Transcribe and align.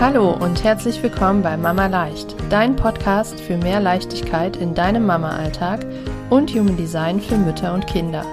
Hallo 0.00 0.32
und 0.32 0.64
herzlich 0.64 1.02
willkommen 1.02 1.42
bei 1.42 1.56
Mama 1.56 1.86
Leicht, 1.86 2.34
dein 2.50 2.74
Podcast 2.76 3.40
für 3.40 3.56
mehr 3.56 3.80
Leichtigkeit 3.80 4.56
in 4.56 4.74
deinem 4.74 5.06
Mama-Alltag 5.06 5.86
und 6.30 6.50
Human 6.50 6.76
Design 6.76 7.20
für 7.20 7.38
Mütter 7.38 7.72
und 7.72 7.86
Kinder. 7.86 8.26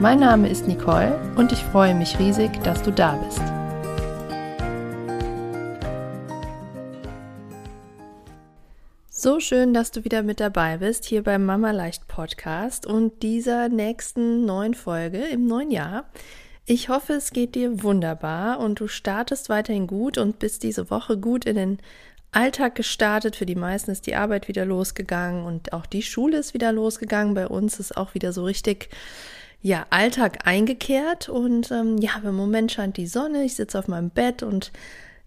Mein 0.00 0.18
Name 0.18 0.48
ist 0.48 0.66
Nicole 0.66 1.20
und 1.36 1.52
ich 1.52 1.58
freue 1.58 1.94
mich 1.94 2.18
riesig, 2.18 2.50
dass 2.64 2.82
du 2.82 2.90
da 2.90 3.16
bist. 3.16 3.42
So 9.10 9.38
schön, 9.38 9.72
dass 9.74 9.92
du 9.92 10.04
wieder 10.04 10.24
mit 10.24 10.40
dabei 10.40 10.78
bist 10.78 11.04
hier 11.04 11.22
beim 11.22 11.44
Mama 11.44 11.70
Leicht 11.70 12.08
Podcast 12.08 12.86
und 12.86 13.22
dieser 13.22 13.68
nächsten 13.68 14.44
neuen 14.46 14.74
Folge 14.74 15.18
im 15.26 15.46
neuen 15.46 15.70
Jahr. 15.70 16.06
Ich 16.64 16.88
hoffe, 16.88 17.14
es 17.14 17.32
geht 17.32 17.56
dir 17.56 17.82
wunderbar 17.82 18.60
und 18.60 18.78
du 18.78 18.86
startest 18.86 19.48
weiterhin 19.48 19.88
gut 19.88 20.16
und 20.16 20.38
bist 20.38 20.62
diese 20.62 20.90
Woche 20.90 21.18
gut 21.18 21.44
in 21.44 21.56
den 21.56 21.78
Alltag 22.30 22.76
gestartet. 22.76 23.34
Für 23.34 23.46
die 23.46 23.56
meisten 23.56 23.90
ist 23.90 24.06
die 24.06 24.14
Arbeit 24.14 24.46
wieder 24.46 24.64
losgegangen 24.64 25.44
und 25.44 25.72
auch 25.72 25.86
die 25.86 26.02
Schule 26.02 26.38
ist 26.38 26.54
wieder 26.54 26.70
losgegangen. 26.72 27.34
Bei 27.34 27.48
uns 27.48 27.80
ist 27.80 27.96
auch 27.96 28.14
wieder 28.14 28.32
so 28.32 28.44
richtig 28.44 28.90
ja, 29.60 29.86
Alltag 29.90 30.46
eingekehrt 30.46 31.28
und 31.28 31.70
ähm, 31.72 31.98
ja, 31.98 32.12
im 32.22 32.34
Moment 32.34 32.70
scheint 32.72 32.96
die 32.96 33.06
Sonne, 33.06 33.44
ich 33.44 33.54
sitze 33.54 33.78
auf 33.78 33.88
meinem 33.88 34.10
Bett 34.10 34.42
und 34.42 34.72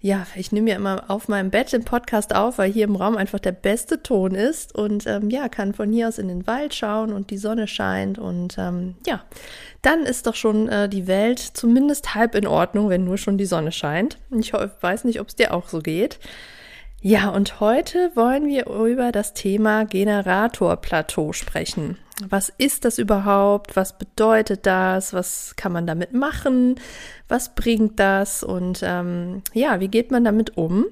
ja, 0.05 0.27
ich 0.35 0.51
nehme 0.51 0.69
ja 0.69 0.75
immer 0.75 1.05
auf 1.07 1.29
meinem 1.29 1.49
Bett 1.49 1.73
den 1.73 1.83
Podcast 1.83 2.35
auf, 2.35 2.59
weil 2.59 2.71
hier 2.71 2.83
im 2.83 2.95
Raum 2.95 3.17
einfach 3.17 3.39
der 3.39 3.53
beste 3.53 4.03
Ton 4.03 4.35
ist 4.35 4.75
und 4.75 5.07
ähm, 5.07 5.31
ja, 5.31 5.49
kann 5.49 5.73
von 5.73 5.91
hier 5.91 6.07
aus 6.07 6.19
in 6.19 6.27
den 6.27 6.45
Wald 6.45 6.75
schauen 6.75 7.11
und 7.11 7.31
die 7.31 7.39
Sonne 7.39 7.67
scheint 7.67 8.19
und 8.19 8.55
ähm, 8.59 8.93
ja, 9.07 9.23
dann 9.81 10.03
ist 10.03 10.27
doch 10.27 10.35
schon 10.35 10.69
äh, 10.69 10.87
die 10.87 11.07
Welt 11.07 11.39
zumindest 11.39 12.13
halb 12.13 12.35
in 12.35 12.45
Ordnung, 12.45 12.89
wenn 12.89 13.03
nur 13.03 13.17
schon 13.17 13.39
die 13.39 13.47
Sonne 13.47 13.71
scheint. 13.71 14.19
Ich 14.29 14.53
weiß 14.53 15.05
nicht, 15.05 15.19
ob 15.19 15.29
es 15.29 15.37
dir 15.37 15.51
auch 15.55 15.69
so 15.69 15.79
geht. 15.79 16.19
Ja, 17.07 17.29
und 17.29 17.59
heute 17.59 18.09
wollen 18.15 18.47
wir 18.47 18.65
über 18.65 19.11
das 19.11 19.35
Thema 19.35 19.85
Generatorplateau 19.85 21.33
sprechen. 21.33 21.99
Was 22.27 22.49
ist 22.57 22.83
das 22.83 22.97
überhaupt? 22.97 23.75
Was 23.75 23.99
bedeutet 23.99 24.65
das? 24.65 25.13
Was 25.13 25.55
kann 25.55 25.71
man 25.71 25.85
damit 25.85 26.13
machen? 26.13 26.79
Was 27.27 27.53
bringt 27.53 27.99
das? 27.99 28.41
Und 28.41 28.79
ähm, 28.81 29.43
ja, 29.53 29.79
wie 29.79 29.87
geht 29.87 30.09
man 30.09 30.23
damit 30.23 30.57
um? 30.57 30.87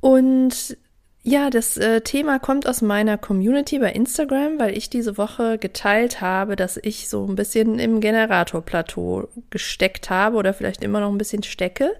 Und 0.00 0.76
ja, 1.22 1.48
das 1.48 1.78
äh, 1.78 2.02
Thema 2.02 2.38
kommt 2.38 2.68
aus 2.68 2.82
meiner 2.82 3.16
Community 3.16 3.78
bei 3.78 3.92
Instagram, 3.92 4.58
weil 4.58 4.76
ich 4.76 4.90
diese 4.90 5.16
Woche 5.16 5.56
geteilt 5.56 6.20
habe, 6.20 6.54
dass 6.54 6.76
ich 6.76 7.08
so 7.08 7.26
ein 7.26 7.34
bisschen 7.34 7.78
im 7.78 8.00
Generatorplateau 8.00 9.28
gesteckt 9.48 10.10
habe 10.10 10.36
oder 10.36 10.52
vielleicht 10.52 10.84
immer 10.84 11.00
noch 11.00 11.10
ein 11.10 11.16
bisschen 11.16 11.44
stecke. 11.44 11.92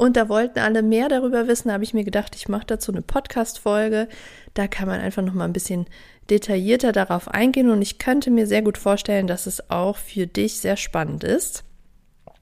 Und 0.00 0.16
da 0.16 0.30
wollten 0.30 0.60
alle 0.60 0.80
mehr 0.80 1.10
darüber 1.10 1.46
wissen, 1.46 1.68
da 1.68 1.74
habe 1.74 1.84
ich 1.84 1.92
mir 1.92 2.04
gedacht, 2.04 2.34
ich 2.34 2.48
mache 2.48 2.64
dazu 2.64 2.90
eine 2.90 3.02
Podcast-Folge. 3.02 4.08
Da 4.54 4.66
kann 4.66 4.88
man 4.88 4.98
einfach 4.98 5.22
noch 5.22 5.34
mal 5.34 5.44
ein 5.44 5.52
bisschen 5.52 5.84
detaillierter 6.30 6.92
darauf 6.92 7.28
eingehen 7.28 7.68
und 7.68 7.82
ich 7.82 7.98
könnte 7.98 8.30
mir 8.30 8.46
sehr 8.46 8.62
gut 8.62 8.78
vorstellen, 8.78 9.26
dass 9.26 9.46
es 9.46 9.68
auch 9.68 9.98
für 9.98 10.26
dich 10.26 10.58
sehr 10.58 10.78
spannend 10.78 11.22
ist. 11.22 11.64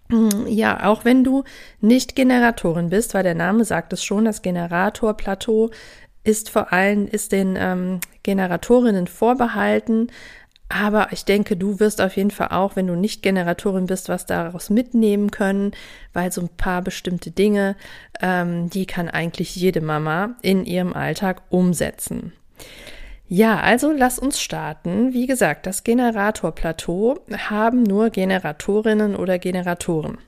Mm, 0.08 0.46
ja, 0.46 0.86
auch 0.86 1.04
wenn 1.04 1.24
du 1.24 1.42
nicht 1.80 2.14
Generatorin 2.14 2.90
bist, 2.90 3.12
weil 3.14 3.24
der 3.24 3.34
Name 3.34 3.64
sagt 3.64 3.92
es 3.92 4.04
schon, 4.04 4.24
das 4.24 4.42
Generatorplateau 4.42 5.70
ist 6.22 6.50
vor 6.50 6.72
allem, 6.72 7.08
ist 7.08 7.32
den 7.32 7.56
ähm, 7.58 7.98
Generatorinnen 8.22 9.08
vorbehalten. 9.08 10.12
Aber 10.68 11.08
ich 11.12 11.24
denke, 11.24 11.56
du 11.56 11.80
wirst 11.80 12.00
auf 12.00 12.16
jeden 12.16 12.30
Fall 12.30 12.48
auch, 12.48 12.76
wenn 12.76 12.86
du 12.86 12.94
nicht 12.94 13.22
Generatorin 13.22 13.86
bist, 13.86 14.08
was 14.08 14.26
daraus 14.26 14.68
mitnehmen 14.68 15.30
können, 15.30 15.72
weil 16.12 16.30
so 16.30 16.42
ein 16.42 16.50
paar 16.50 16.82
bestimmte 16.82 17.30
Dinge, 17.30 17.74
ähm, 18.20 18.68
die 18.68 18.84
kann 18.84 19.08
eigentlich 19.08 19.56
jede 19.56 19.80
Mama 19.80 20.36
in 20.42 20.66
ihrem 20.66 20.92
Alltag 20.92 21.42
umsetzen. 21.48 22.32
Ja, 23.28 23.60
also 23.60 23.92
lass 23.92 24.18
uns 24.18 24.40
starten. 24.40 25.12
Wie 25.12 25.26
gesagt, 25.26 25.66
das 25.66 25.84
Generatorplateau 25.84 27.20
haben 27.48 27.82
nur 27.82 28.10
Generatorinnen 28.10 29.16
oder 29.16 29.38
Generatoren. 29.38 30.18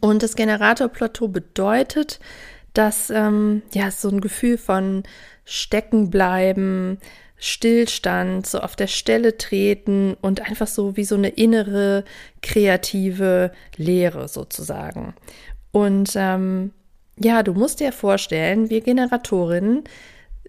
Und 0.00 0.22
das 0.22 0.34
Generatorplateau 0.34 1.28
bedeutet, 1.28 2.18
dass 2.72 3.10
ähm, 3.10 3.62
ja 3.72 3.90
so 3.90 4.08
ein 4.08 4.20
Gefühl 4.20 4.58
von 4.58 5.02
Steckenbleiben, 5.44 6.98
Stillstand, 7.38 8.46
so 8.46 8.60
auf 8.60 8.74
der 8.74 8.88
Stelle 8.88 9.38
treten 9.38 10.16
und 10.20 10.40
einfach 10.40 10.66
so 10.66 10.96
wie 10.96 11.04
so 11.04 11.14
eine 11.14 11.28
innere 11.28 12.04
kreative 12.42 13.52
Leere 13.76 14.28
sozusagen. 14.28 15.14
Und 15.70 16.12
ähm, 16.16 16.72
ja, 17.16 17.42
du 17.42 17.52
musst 17.52 17.80
dir 17.80 17.92
vorstellen, 17.92 18.70
wir 18.70 18.80
Generatorinnen, 18.80 19.84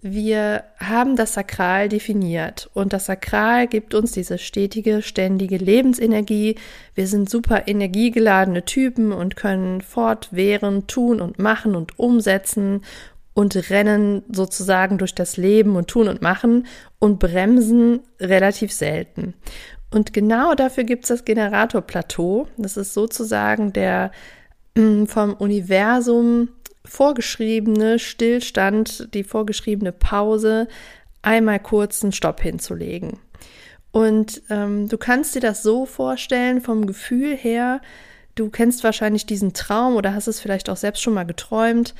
wir 0.01 0.63
haben 0.77 1.17
das 1.17 1.33
Sakral 1.33 1.89
definiert 1.89 2.69
und 2.73 2.93
das 2.93 3.07
Sakral 3.07 3.67
gibt 3.67 3.93
uns 3.93 4.13
diese 4.13 4.37
stetige, 4.37 5.01
ständige 5.01 5.57
Lebensenergie. 5.57 6.55
Wir 6.95 7.05
sind 7.05 7.29
super 7.29 7.67
energiegeladene 7.67 8.63
Typen 8.63 9.11
und 9.11 9.35
können 9.35 9.81
fortwährend 9.81 10.87
tun 10.87 11.19
und 11.19 11.37
machen 11.37 11.75
und 11.75 11.99
umsetzen 11.99 12.81
und 13.33 13.55
rennen 13.69 14.23
sozusagen 14.31 14.97
durch 14.97 15.15
das 15.15 15.37
Leben 15.37 15.75
und 15.75 15.87
tun 15.87 16.07
und 16.07 16.21
machen 16.21 16.67
und 16.99 17.19
bremsen 17.19 18.01
relativ 18.19 18.71
selten. 18.71 19.33
Und 19.91 20.13
genau 20.13 20.53
dafür 20.55 20.83
gibt 20.83 21.05
es 21.05 21.09
das 21.09 21.25
Generatorplateau. 21.25 22.47
Das 22.57 22.77
ist 22.77 22.93
sozusagen 22.93 23.73
der 23.73 24.11
mm, 24.75 25.05
vom 25.05 25.33
Universum 25.33 26.49
vorgeschriebene 26.85 27.99
Stillstand, 27.99 29.13
die 29.13 29.23
vorgeschriebene 29.23 29.91
Pause, 29.91 30.67
einmal 31.21 31.59
kurz 31.59 32.03
einen 32.03 32.11
Stopp 32.11 32.41
hinzulegen. 32.41 33.19
Und 33.91 34.41
ähm, 34.49 34.87
du 34.87 34.97
kannst 34.97 35.35
dir 35.35 35.41
das 35.41 35.63
so 35.63 35.85
vorstellen, 35.85 36.61
vom 36.61 36.85
Gefühl 36.85 37.35
her, 37.35 37.81
du 38.35 38.49
kennst 38.49 38.83
wahrscheinlich 38.83 39.25
diesen 39.25 39.53
Traum 39.53 39.95
oder 39.95 40.13
hast 40.13 40.27
es 40.27 40.39
vielleicht 40.39 40.69
auch 40.69 40.77
selbst 40.77 41.01
schon 41.01 41.15
mal 41.15 41.25
geträumt, 41.25 41.95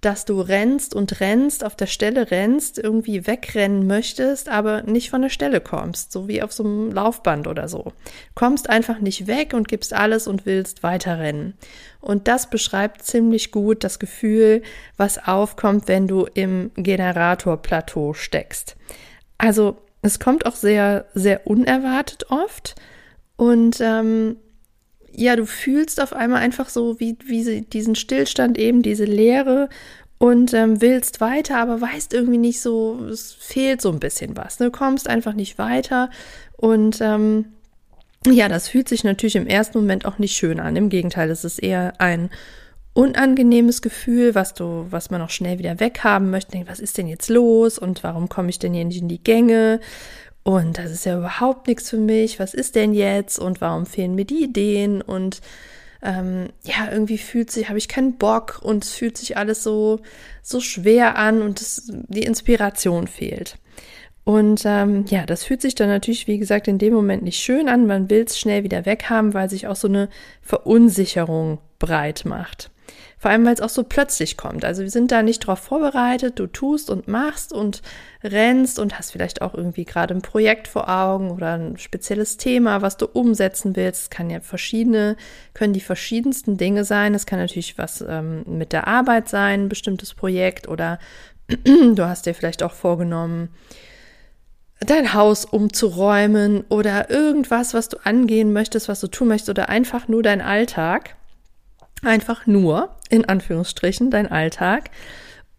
dass 0.00 0.24
du 0.24 0.40
rennst 0.40 0.94
und 0.94 1.20
rennst, 1.20 1.64
auf 1.64 1.74
der 1.74 1.86
Stelle 1.86 2.30
rennst, 2.30 2.78
irgendwie 2.78 3.26
wegrennen 3.26 3.86
möchtest, 3.86 4.48
aber 4.48 4.82
nicht 4.82 5.10
von 5.10 5.22
der 5.22 5.28
Stelle 5.28 5.60
kommst, 5.60 6.12
so 6.12 6.28
wie 6.28 6.40
auf 6.40 6.52
so 6.52 6.62
einem 6.62 6.92
Laufband 6.92 7.48
oder 7.48 7.68
so. 7.68 7.92
Kommst 8.34 8.70
einfach 8.70 9.00
nicht 9.00 9.26
weg 9.26 9.54
und 9.54 9.66
gibst 9.66 9.92
alles 9.92 10.28
und 10.28 10.46
willst 10.46 10.84
weiterrennen. 10.84 11.54
Und 12.00 12.28
das 12.28 12.48
beschreibt 12.48 13.02
ziemlich 13.02 13.50
gut 13.50 13.82
das 13.82 13.98
Gefühl, 13.98 14.62
was 14.96 15.18
aufkommt, 15.26 15.88
wenn 15.88 16.06
du 16.06 16.26
im 16.32 16.70
Generatorplateau 16.76 18.14
steckst. 18.14 18.76
Also 19.36 19.78
es 20.02 20.20
kommt 20.20 20.46
auch 20.46 20.54
sehr, 20.54 21.06
sehr 21.14 21.46
unerwartet 21.48 22.30
oft 22.30 22.76
und 23.36 23.78
ähm, 23.80 24.36
ja, 25.18 25.34
du 25.34 25.46
fühlst 25.46 26.00
auf 26.00 26.12
einmal 26.12 26.40
einfach 26.40 26.68
so 26.68 27.00
wie, 27.00 27.16
wie 27.24 27.62
diesen 27.62 27.96
Stillstand 27.96 28.56
eben, 28.56 28.82
diese 28.82 29.04
Leere 29.04 29.68
und 30.18 30.54
ähm, 30.54 30.80
willst 30.80 31.20
weiter, 31.20 31.58
aber 31.58 31.80
weißt 31.80 32.14
irgendwie 32.14 32.38
nicht 32.38 32.60
so, 32.60 33.04
es 33.10 33.32
fehlt 33.32 33.82
so 33.82 33.90
ein 33.90 33.98
bisschen 33.98 34.36
was. 34.36 34.60
Ne? 34.60 34.66
Du 34.66 34.72
kommst 34.72 35.08
einfach 35.08 35.32
nicht 35.32 35.58
weiter 35.58 36.10
und 36.56 37.00
ähm, 37.00 37.46
ja, 38.26 38.48
das 38.48 38.68
fühlt 38.68 38.88
sich 38.88 39.02
natürlich 39.02 39.34
im 39.36 39.46
ersten 39.46 39.78
Moment 39.78 40.06
auch 40.06 40.18
nicht 40.18 40.36
schön 40.36 40.60
an. 40.60 40.76
Im 40.76 40.88
Gegenteil, 40.88 41.30
es 41.30 41.44
ist 41.44 41.58
eher 41.58 41.94
ein 41.98 42.30
unangenehmes 42.94 43.82
Gefühl, 43.82 44.36
was 44.36 44.54
du, 44.54 44.86
was 44.90 45.10
man 45.10 45.22
auch 45.22 45.30
schnell 45.30 45.58
wieder 45.58 45.80
weghaben 45.80 46.30
möchte. 46.30 46.52
Denk, 46.52 46.68
was 46.68 46.80
ist 46.80 46.96
denn 46.96 47.08
jetzt 47.08 47.28
los 47.28 47.78
und 47.78 48.04
warum 48.04 48.28
komme 48.28 48.50
ich 48.50 48.58
denn 48.58 48.74
hier 48.74 48.84
nicht 48.84 49.00
in 49.00 49.08
die 49.08 49.22
Gänge? 49.22 49.80
Und 50.48 50.78
das 50.78 50.90
ist 50.90 51.04
ja 51.04 51.18
überhaupt 51.18 51.66
nichts 51.66 51.90
für 51.90 51.98
mich. 51.98 52.38
Was 52.38 52.54
ist 52.54 52.74
denn 52.74 52.94
jetzt? 52.94 53.38
Und 53.38 53.60
warum 53.60 53.84
fehlen 53.84 54.14
mir 54.14 54.24
die 54.24 54.44
Ideen? 54.44 55.02
Und 55.02 55.42
ähm, 56.00 56.48
ja, 56.62 56.90
irgendwie 56.90 57.18
fühlt 57.18 57.50
sich, 57.50 57.68
habe 57.68 57.76
ich 57.76 57.86
keinen 57.86 58.16
Bock 58.16 58.58
und 58.62 58.82
es 58.82 58.94
fühlt 58.94 59.18
sich 59.18 59.36
alles 59.36 59.62
so, 59.62 60.00
so 60.42 60.60
schwer 60.60 61.18
an 61.18 61.42
und 61.42 61.60
es, 61.60 61.92
die 61.92 62.22
Inspiration 62.22 63.08
fehlt. 63.08 63.58
Und 64.24 64.62
ähm, 64.64 65.04
ja, 65.10 65.26
das 65.26 65.44
fühlt 65.44 65.60
sich 65.60 65.74
dann 65.74 65.90
natürlich, 65.90 66.26
wie 66.28 66.38
gesagt, 66.38 66.66
in 66.66 66.78
dem 66.78 66.94
Moment 66.94 67.24
nicht 67.24 67.42
schön 67.42 67.68
an. 67.68 67.86
Man 67.86 68.08
will 68.08 68.24
es 68.26 68.38
schnell 68.38 68.64
wieder 68.64 68.86
weghaben, 68.86 69.34
weil 69.34 69.50
sich 69.50 69.66
auch 69.66 69.76
so 69.76 69.88
eine 69.88 70.08
Verunsicherung 70.40 71.58
breit 71.78 72.22
macht. 72.24 72.70
Vor 73.18 73.30
allem, 73.30 73.44
weil 73.44 73.54
es 73.54 73.60
auch 73.60 73.68
so 73.68 73.82
plötzlich 73.82 74.36
kommt. 74.36 74.64
Also 74.64 74.82
wir 74.82 74.90
sind 74.90 75.10
da 75.10 75.22
nicht 75.22 75.40
drauf 75.40 75.58
vorbereitet. 75.58 76.38
Du 76.38 76.46
tust 76.46 76.88
und 76.88 77.08
machst 77.08 77.52
und 77.52 77.82
rennst 78.22 78.78
und 78.78 78.96
hast 78.96 79.10
vielleicht 79.10 79.42
auch 79.42 79.54
irgendwie 79.54 79.84
gerade 79.84 80.14
ein 80.14 80.22
Projekt 80.22 80.68
vor 80.68 80.88
Augen 80.88 81.30
oder 81.30 81.54
ein 81.54 81.78
spezielles 81.78 82.36
Thema, 82.36 82.80
was 82.80 82.96
du 82.96 83.06
umsetzen 83.06 83.74
willst. 83.74 84.02
Es 84.02 84.10
kann 84.10 84.30
ja 84.30 84.40
verschiedene, 84.40 85.16
können 85.52 85.72
die 85.72 85.80
verschiedensten 85.80 86.56
Dinge 86.56 86.84
sein. 86.84 87.14
Es 87.14 87.26
kann 87.26 87.38
natürlich 87.40 87.76
was 87.76 88.04
ähm, 88.06 88.44
mit 88.46 88.72
der 88.72 88.86
Arbeit 88.86 89.28
sein, 89.28 89.64
ein 89.64 89.68
bestimmtes 89.68 90.14
Projekt 90.14 90.68
oder 90.68 90.98
du 91.48 92.04
hast 92.04 92.26
dir 92.26 92.34
vielleicht 92.34 92.62
auch 92.62 92.72
vorgenommen, 92.72 93.48
dein 94.80 95.12
Haus 95.12 95.44
umzuräumen 95.44 96.64
oder 96.68 97.10
irgendwas, 97.10 97.74
was 97.74 97.88
du 97.88 97.96
angehen 98.04 98.52
möchtest, 98.52 98.88
was 98.88 99.00
du 99.00 99.08
tun 99.08 99.28
möchtest 99.28 99.50
oder 99.50 99.68
einfach 99.68 100.08
nur 100.08 100.22
dein 100.22 100.40
Alltag. 100.40 101.16
Einfach 102.02 102.46
nur. 102.46 102.96
in 103.10 103.24
Anführungsstrichen, 103.24 104.10
dein 104.10 104.30
Alltag. 104.30 104.90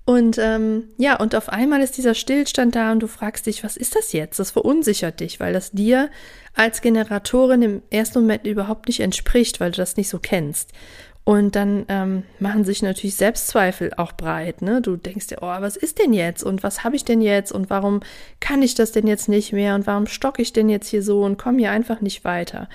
Und 0.05 0.39
ähm, 0.39 0.85
ja, 0.97 1.19
und 1.19 1.35
auf 1.35 1.49
einmal 1.49 1.81
ist 1.81 1.97
dieser 1.97 2.15
Stillstand 2.15 2.75
da 2.75 2.91
und 2.91 3.01
du 3.01 3.07
fragst 3.07 3.45
dich, 3.45 3.63
was 3.63 3.77
ist 3.77 3.95
das 3.95 4.11
jetzt? 4.11 4.39
Das 4.39 4.49
verunsichert 4.49 5.19
dich, 5.19 5.39
weil 5.39 5.53
das 5.53 5.69
dir 5.69 6.09
als 6.55 6.81
Generatorin 6.81 7.61
im 7.61 7.81
ersten 7.91 8.21
Moment 8.21 8.47
überhaupt 8.47 8.87
nicht 8.87 9.01
entspricht, 9.01 9.59
weil 9.59 9.69
du 9.69 9.77
das 9.77 9.97
nicht 9.97 10.09
so 10.09 10.17
kennst. 10.17 10.71
Und 11.25 11.55
dann 11.55 11.85
ähm, 11.89 12.23
machen 12.39 12.63
sich 12.63 12.81
natürlich 12.81 13.15
Selbstzweifel 13.15 13.91
auch 13.97 14.13
breit. 14.13 14.63
Ne? 14.63 14.81
Du 14.81 14.95
denkst 14.95 15.27
dir, 15.27 15.37
oh, 15.41 15.61
was 15.61 15.77
ist 15.77 15.99
denn 15.99 16.11
jetzt? 16.11 16.41
Und 16.41 16.63
was 16.63 16.83
habe 16.83 16.95
ich 16.95 17.05
denn 17.05 17.21
jetzt? 17.21 17.51
Und 17.51 17.69
warum 17.69 17.99
kann 18.39 18.63
ich 18.63 18.73
das 18.73 18.91
denn 18.91 19.05
jetzt 19.05 19.29
nicht 19.29 19.53
mehr? 19.53 19.75
Und 19.75 19.85
warum 19.85 20.07
stocke 20.07 20.41
ich 20.41 20.53
denn 20.53 20.69
jetzt 20.69 20.87
hier 20.87 21.03
so 21.03 21.23
und 21.23 21.37
komme 21.37 21.59
hier 21.59 21.69
einfach 21.69 22.01
nicht 22.01 22.23
weiter? 22.23 22.67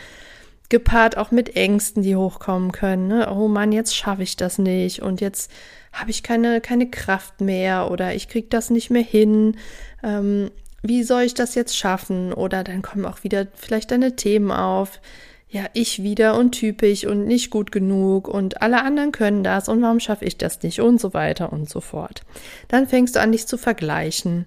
Gepaart 0.74 1.16
auch 1.16 1.30
mit 1.30 1.54
Ängsten, 1.54 2.02
die 2.02 2.16
hochkommen 2.16 2.72
können. 2.72 3.06
Ne? 3.06 3.32
Oh 3.32 3.46
Mann, 3.46 3.70
jetzt 3.70 3.94
schaffe 3.94 4.24
ich 4.24 4.34
das 4.36 4.58
nicht. 4.58 5.02
Und 5.02 5.20
jetzt 5.20 5.48
habe 5.92 6.10
ich 6.10 6.24
keine, 6.24 6.60
keine 6.60 6.90
Kraft 6.90 7.40
mehr 7.40 7.92
oder 7.92 8.12
ich 8.12 8.26
kriege 8.26 8.48
das 8.50 8.70
nicht 8.70 8.90
mehr 8.90 9.04
hin. 9.04 9.56
Ähm, 10.02 10.50
wie 10.82 11.04
soll 11.04 11.22
ich 11.22 11.34
das 11.34 11.54
jetzt 11.54 11.76
schaffen? 11.76 12.32
Oder 12.32 12.64
dann 12.64 12.82
kommen 12.82 13.06
auch 13.06 13.22
wieder 13.22 13.46
vielleicht 13.54 13.92
deine 13.92 14.16
Themen 14.16 14.50
auf 14.50 15.00
ja, 15.48 15.66
ich 15.74 16.02
wieder 16.02 16.36
und 16.36 16.50
typisch 16.50 17.06
und 17.06 17.26
nicht 17.26 17.50
gut 17.50 17.70
genug 17.70 18.26
und 18.26 18.60
alle 18.60 18.82
anderen 18.82 19.12
können 19.12 19.44
das 19.44 19.68
und 19.68 19.80
warum 19.80 20.00
schaffe 20.00 20.24
ich 20.24 20.36
das 20.36 20.60
nicht 20.64 20.80
und 20.80 21.00
so 21.00 21.14
weiter 21.14 21.52
und 21.52 21.70
so 21.70 21.80
fort. 21.80 22.22
Dann 22.66 22.88
fängst 22.88 23.14
du 23.14 23.20
an, 23.20 23.30
dich 23.30 23.46
zu 23.46 23.56
vergleichen. 23.56 24.46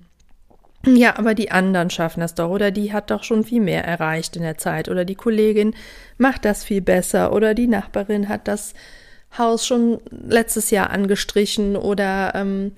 Ja, 0.96 1.18
aber 1.18 1.34
die 1.34 1.52
anderen 1.52 1.90
schaffen 1.90 2.22
das 2.22 2.36
doch 2.36 2.50
oder 2.50 2.72
die 2.72 2.94
hat 2.94 3.12
doch 3.12 3.24
schon 3.24 3.44
viel 3.44 3.62
mehr 3.62 3.84
erreicht 3.84 4.36
in 4.36 4.44
der 4.44 4.58
Zeit 4.58 4.90
oder 4.90 5.06
die 5.06 5.16
Kollegin 5.16 5.74
macht 6.18 6.46
das 6.46 6.64
viel 6.64 6.82
besser 6.82 7.34
oder 7.34 7.54
die 7.54 7.68
Nachbarin 7.68 8.30
hat 8.30 8.48
das 8.48 8.74
Haus 9.38 9.68
schon 9.68 10.00
letztes 10.10 10.72
Jahr 10.72 10.90
angestrichen 10.90 11.76
oder 11.76 12.34
ähm, 12.36 12.72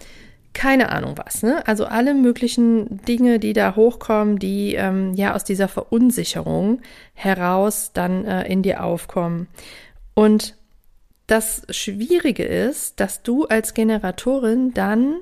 keine 0.53 0.89
Ahnung 0.89 1.15
was, 1.17 1.43
ne? 1.43 1.65
Also 1.67 1.85
alle 1.85 2.13
möglichen 2.15 3.01
Dinge, 3.05 3.39
die 3.39 3.53
da 3.53 3.75
hochkommen, 3.75 4.39
die 4.39 4.73
ähm, 4.73 5.13
ja 5.13 5.35
aus 5.35 5.43
dieser 5.43 5.67
Verunsicherung 5.67 6.81
heraus 7.13 7.91
dann 7.93 8.25
äh, 8.25 8.47
in 8.51 8.63
dir 8.63 8.83
aufkommen. 8.83 9.47
Und 10.15 10.55
das 11.27 11.61
Schwierige 11.69 12.43
ist, 12.43 12.99
dass 12.99 13.21
du 13.21 13.45
als 13.45 13.75
Generatorin 13.75 14.73
dann 14.73 15.17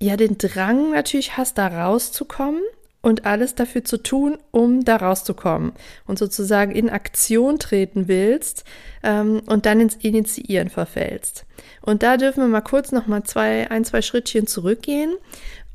ja 0.00 0.16
den 0.16 0.38
Drang 0.38 0.92
natürlich 0.92 1.36
hast, 1.36 1.58
da 1.58 1.66
rauszukommen 1.66 2.62
und 3.00 3.26
alles 3.26 3.54
dafür 3.54 3.84
zu 3.84 3.98
tun, 3.98 4.38
um 4.50 4.84
da 4.84 4.96
rauszukommen 4.96 5.72
und 6.06 6.18
sozusagen 6.18 6.72
in 6.72 6.90
Aktion 6.90 7.58
treten 7.58 8.08
willst 8.08 8.64
ähm, 9.02 9.42
und 9.46 9.66
dann 9.66 9.80
ins 9.80 9.96
Initiieren 9.96 10.68
verfällst. 10.68 11.46
Und 11.82 12.02
da 12.02 12.16
dürfen 12.16 12.42
wir 12.42 12.48
mal 12.48 12.60
kurz 12.60 12.92
noch 12.92 13.06
mal 13.06 13.22
zwei, 13.24 13.70
ein, 13.70 13.84
zwei 13.84 14.02
Schrittchen 14.02 14.46
zurückgehen. 14.46 15.14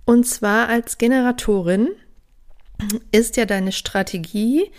Und 0.05 0.25
zwar 0.25 0.67
als 0.67 0.97
Generatorin 0.97 1.89
ist 3.11 3.37
ja 3.37 3.45
deine 3.45 3.71
Strategie, 3.71 4.69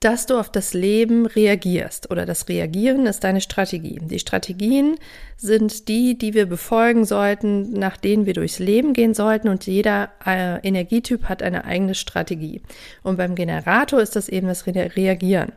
dass 0.00 0.24
du 0.24 0.38
auf 0.38 0.50
das 0.50 0.72
Leben 0.72 1.26
reagierst 1.26 2.10
oder 2.10 2.24
das 2.24 2.48
Reagieren 2.48 3.04
ist 3.04 3.22
deine 3.22 3.42
Strategie. 3.42 3.98
Die 4.00 4.18
Strategien 4.18 4.96
sind 5.36 5.88
die, 5.88 6.16
die 6.16 6.32
wir 6.32 6.46
befolgen 6.46 7.04
sollten, 7.04 7.74
nach 7.74 7.98
denen 7.98 8.24
wir 8.24 8.32
durchs 8.32 8.58
Leben 8.58 8.94
gehen 8.94 9.12
sollten 9.12 9.48
und 9.48 9.66
jeder 9.66 10.08
äh, 10.24 10.66
Energietyp 10.66 11.24
hat 11.24 11.42
eine 11.42 11.66
eigene 11.66 11.94
Strategie. 11.94 12.62
Und 13.02 13.18
beim 13.18 13.34
Generator 13.34 14.00
ist 14.00 14.16
das 14.16 14.30
eben 14.30 14.46
das 14.46 14.66
Re 14.66 14.90
Reagieren. 14.96 15.52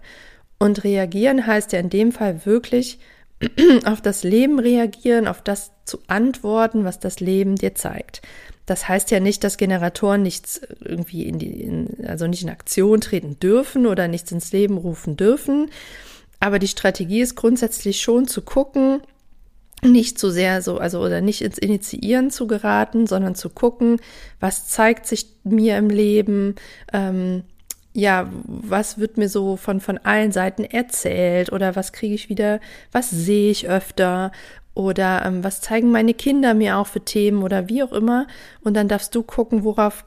Und 0.60 0.84
reagieren 0.84 1.48
heißt 1.48 1.72
ja 1.72 1.80
in 1.80 1.90
dem 1.90 2.12
Fall 2.12 2.46
wirklich 2.46 3.00
auf 3.86 4.02
das 4.02 4.24
Leben 4.24 4.60
reagieren, 4.60 5.28
auf 5.28 5.42
das 5.42 5.72
zu 5.86 6.00
antworten, 6.08 6.84
was 6.84 7.00
das 7.00 7.22
Leben 7.22 7.56
dir 7.56 7.76
zeigt. 7.76 8.22
Das 8.66 8.88
heißt 8.88 9.12
ja 9.12 9.20
nicht, 9.20 9.44
dass 9.44 9.58
Generatoren 9.58 10.24
nichts 10.24 10.62
irgendwie 10.80 11.28
in 11.28 11.40
die, 11.40 11.62
in, 11.62 12.06
also 12.08 12.28
nicht 12.28 12.44
in 12.44 12.50
Aktion 12.50 13.02
treten 13.02 13.40
dürfen 13.40 13.86
oder 13.86 14.08
nichts 14.08 14.32
ins 14.32 14.52
Leben 14.54 14.78
rufen 14.78 15.18
dürfen. 15.18 15.70
Aber 16.40 16.60
die 16.60 16.68
Strategie 16.68 17.22
ist 17.22 17.36
grundsätzlich 17.36 18.02
schon 18.02 18.28
zu 18.28 18.42
gucken, 18.42 19.02
nicht 19.82 20.18
zu 20.18 20.30
sehr 20.30 20.62
so, 20.62 20.78
also 20.78 21.02
oder 21.02 21.22
nicht 21.22 21.42
ins 21.42 21.58
Initiieren 21.58 22.32
zu 22.32 22.48
geraten, 22.48 23.06
sondern 23.08 23.36
zu 23.36 23.50
gucken, 23.50 24.00
was 24.40 24.68
zeigt 24.68 25.08
sich 25.08 25.28
mir 25.44 25.78
im 25.78 25.90
Leben, 25.90 26.56
ähm, 26.94 27.44
ja, 27.94 28.32
was 28.46 28.98
wird 28.98 29.18
mir 29.18 29.30
so 29.30 29.56
von, 29.56 29.80
von 29.80 30.00
allen 30.00 30.32
Seiten 30.32 30.64
erzählt 30.64 31.52
oder 31.52 31.76
was 31.76 31.94
kriege 31.94 32.16
ich 32.16 32.30
wieder, 32.30 32.60
was 32.92 33.10
sehe 33.10 33.52
ich 33.52 33.68
öfter 33.68 34.32
oder 34.74 35.24
ähm, 35.26 35.44
was 35.44 35.62
zeigen 35.62 35.92
meine 35.92 36.14
Kinder 36.14 36.54
mir 36.54 36.78
auch 36.78 36.88
für 36.88 37.02
Themen 37.02 37.44
oder 37.44 37.70
wie 37.70 37.84
auch 37.84 37.92
immer. 37.92 38.28
Und 38.62 38.76
dann 38.76 38.88
darfst 38.88 39.14
du 39.16 39.24
gucken, 39.24 39.64
worauf 39.64 40.06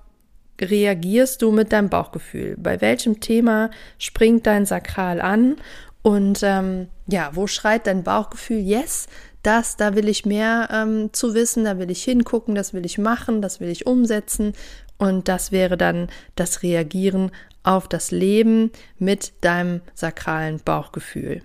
reagierst 0.60 1.42
du 1.42 1.52
mit 1.52 1.72
deinem 1.72 1.88
Bauchgefühl? 1.88 2.56
Bei 2.58 2.80
welchem 2.80 3.20
Thema 3.20 3.70
springt 3.98 4.46
dein 4.46 4.66
Sakral 4.66 5.20
an? 5.20 5.56
Und 6.02 6.40
ähm, 6.42 6.88
ja, 7.06 7.30
wo 7.34 7.46
schreit 7.46 7.86
dein 7.86 8.04
Bauchgefühl? 8.04 8.58
Yes, 8.58 9.06
das, 9.42 9.76
da 9.76 9.94
will 9.94 10.08
ich 10.08 10.26
mehr 10.26 10.68
ähm, 10.72 11.10
zu 11.12 11.34
wissen, 11.34 11.64
da 11.64 11.78
will 11.78 11.90
ich 11.90 12.02
hingucken, 12.02 12.54
das 12.54 12.74
will 12.74 12.84
ich 12.84 12.98
machen, 12.98 13.42
das 13.42 13.60
will 13.60 13.68
ich 13.68 13.86
umsetzen. 13.86 14.54
Und 14.98 15.28
das 15.28 15.52
wäre 15.52 15.76
dann 15.76 16.08
das 16.36 16.62
Reagieren 16.62 17.30
auf 17.62 17.88
das 17.88 18.10
Leben 18.10 18.70
mit 18.98 19.32
deinem 19.42 19.82
sakralen 19.94 20.60
Bauchgefühl. 20.64 21.42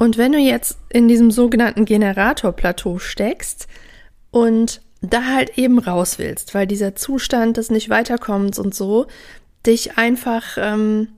Und 0.00 0.16
wenn 0.16 0.32
du 0.32 0.38
jetzt 0.38 0.78
in 0.88 1.08
diesem 1.08 1.30
sogenannten 1.30 1.84
Generatorplateau 1.84 2.98
steckst 2.98 3.66
und 4.30 4.80
da 5.02 5.26
halt 5.26 5.58
eben 5.58 5.78
raus 5.78 6.18
willst, 6.18 6.54
weil 6.54 6.66
dieser 6.66 6.96
Zustand 6.96 7.58
des 7.58 7.68
nicht 7.68 7.90
weiterkommens 7.90 8.58
und 8.58 8.74
so 8.74 9.08
dich 9.66 9.98
einfach, 9.98 10.56
ähm, 10.56 11.08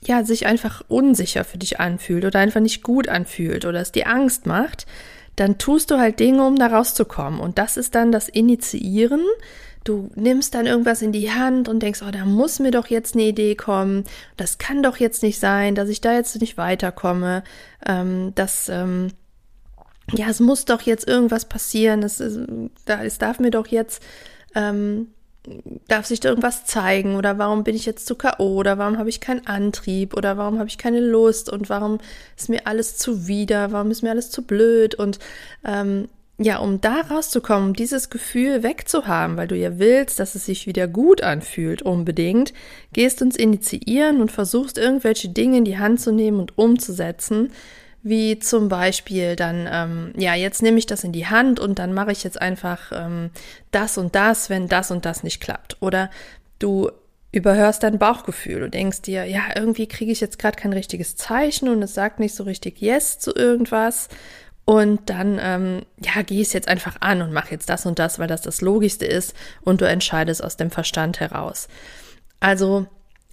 ja, 0.00 0.22
sich 0.22 0.46
einfach 0.46 0.84
unsicher 0.86 1.42
für 1.42 1.58
dich 1.58 1.80
anfühlt 1.80 2.24
oder 2.24 2.38
einfach 2.38 2.60
nicht 2.60 2.84
gut 2.84 3.08
anfühlt 3.08 3.64
oder 3.64 3.80
es 3.80 3.90
dir 3.90 4.06
Angst 4.06 4.46
macht, 4.46 4.86
dann 5.34 5.58
tust 5.58 5.90
du 5.90 5.98
halt 5.98 6.20
Dinge, 6.20 6.46
um 6.46 6.54
da 6.54 6.68
rauszukommen. 6.68 7.40
Und 7.40 7.58
das 7.58 7.76
ist 7.76 7.96
dann 7.96 8.12
das 8.12 8.28
Initiieren, 8.28 9.24
Du 9.84 10.10
nimmst 10.14 10.54
dann 10.54 10.66
irgendwas 10.66 11.00
in 11.00 11.12
die 11.12 11.32
Hand 11.32 11.68
und 11.68 11.82
denkst, 11.82 12.02
oh, 12.06 12.10
da 12.10 12.24
muss 12.24 12.58
mir 12.58 12.70
doch 12.70 12.88
jetzt 12.88 13.14
eine 13.14 13.24
Idee 13.24 13.54
kommen. 13.54 14.04
Das 14.36 14.58
kann 14.58 14.82
doch 14.82 14.98
jetzt 14.98 15.22
nicht 15.22 15.38
sein, 15.38 15.74
dass 15.74 15.88
ich 15.88 16.00
da 16.00 16.12
jetzt 16.12 16.38
nicht 16.40 16.58
weiterkomme. 16.58 17.42
Ähm, 17.86 18.32
das, 18.34 18.68
ähm, 18.68 19.08
ja, 20.12 20.28
es 20.28 20.40
muss 20.40 20.66
doch 20.66 20.82
jetzt 20.82 21.08
irgendwas 21.08 21.46
passieren. 21.46 22.02
Es, 22.02 22.20
es 22.20 23.18
darf 23.18 23.40
mir 23.40 23.50
doch 23.50 23.68
jetzt, 23.68 24.02
ähm, 24.54 25.08
darf 25.88 26.04
sich 26.04 26.20
da 26.20 26.28
irgendwas 26.28 26.66
zeigen 26.66 27.16
oder 27.16 27.38
warum 27.38 27.64
bin 27.64 27.74
ich 27.74 27.86
jetzt 27.86 28.06
zu 28.06 28.14
K.O. 28.14 28.56
oder 28.56 28.76
warum 28.76 28.98
habe 28.98 29.08
ich 29.08 29.20
keinen 29.20 29.46
Antrieb 29.46 30.14
oder 30.14 30.36
warum 30.36 30.58
habe 30.58 30.68
ich 30.68 30.76
keine 30.76 31.00
Lust 31.00 31.50
und 31.50 31.70
warum 31.70 31.98
ist 32.36 32.50
mir 32.50 32.66
alles 32.66 32.98
zuwider, 32.98 33.72
warum 33.72 33.90
ist 33.90 34.02
mir 34.02 34.10
alles 34.10 34.30
zu 34.30 34.42
blöd 34.42 34.94
und 34.94 35.18
ähm, 35.64 36.08
ja, 36.42 36.56
um 36.56 36.80
da 36.80 37.02
rauszukommen, 37.02 37.74
dieses 37.74 38.08
Gefühl 38.08 38.62
wegzuhaben, 38.62 39.36
weil 39.36 39.46
du 39.46 39.56
ja 39.56 39.78
willst, 39.78 40.18
dass 40.18 40.34
es 40.34 40.46
sich 40.46 40.66
wieder 40.66 40.88
gut 40.88 41.22
anfühlt, 41.22 41.82
unbedingt, 41.82 42.54
gehst 42.94 43.20
ins 43.20 43.36
Initiieren 43.36 44.22
und 44.22 44.32
versuchst 44.32 44.78
irgendwelche 44.78 45.28
Dinge 45.28 45.58
in 45.58 45.66
die 45.66 45.76
Hand 45.76 46.00
zu 46.00 46.12
nehmen 46.12 46.40
und 46.40 46.56
umzusetzen, 46.56 47.52
wie 48.02 48.38
zum 48.38 48.70
Beispiel 48.70 49.36
dann, 49.36 49.68
ähm, 49.70 50.12
ja, 50.16 50.34
jetzt 50.34 50.62
nehme 50.62 50.78
ich 50.78 50.86
das 50.86 51.04
in 51.04 51.12
die 51.12 51.26
Hand 51.26 51.60
und 51.60 51.78
dann 51.78 51.92
mache 51.92 52.12
ich 52.12 52.24
jetzt 52.24 52.40
einfach 52.40 52.90
ähm, 52.94 53.28
das 53.70 53.98
und 53.98 54.14
das, 54.14 54.48
wenn 54.48 54.66
das 54.66 54.90
und 54.90 55.04
das 55.04 55.22
nicht 55.22 55.42
klappt. 55.42 55.76
Oder 55.80 56.10
du 56.58 56.90
überhörst 57.32 57.82
dein 57.82 57.98
Bauchgefühl. 57.98 58.60
Du 58.60 58.70
denkst 58.70 59.02
dir, 59.02 59.24
ja, 59.26 59.42
irgendwie 59.54 59.86
kriege 59.86 60.10
ich 60.10 60.20
jetzt 60.20 60.38
gerade 60.38 60.56
kein 60.56 60.72
richtiges 60.72 61.16
Zeichen 61.16 61.68
und 61.68 61.82
es 61.82 61.94
sagt 61.94 62.18
nicht 62.18 62.34
so 62.34 62.44
richtig 62.44 62.80
Yes 62.80 63.18
zu 63.18 63.34
irgendwas. 63.34 64.08
Und 64.64 65.10
dann, 65.10 65.40
ähm, 65.42 65.82
ja, 65.98 66.22
geh 66.22 66.40
es 66.40 66.52
jetzt 66.52 66.68
einfach 66.68 66.96
an 67.00 67.22
und 67.22 67.32
mach 67.32 67.50
jetzt 67.50 67.68
das 67.68 67.86
und 67.86 67.98
das, 67.98 68.18
weil 68.18 68.28
das 68.28 68.42
das 68.42 68.60
Logischste 68.60 69.06
ist 69.06 69.34
und 69.62 69.80
du 69.80 69.88
entscheidest 69.88 70.44
aus 70.44 70.56
dem 70.56 70.70
Verstand 70.70 71.18
heraus. 71.18 71.68
Also, 72.38 72.86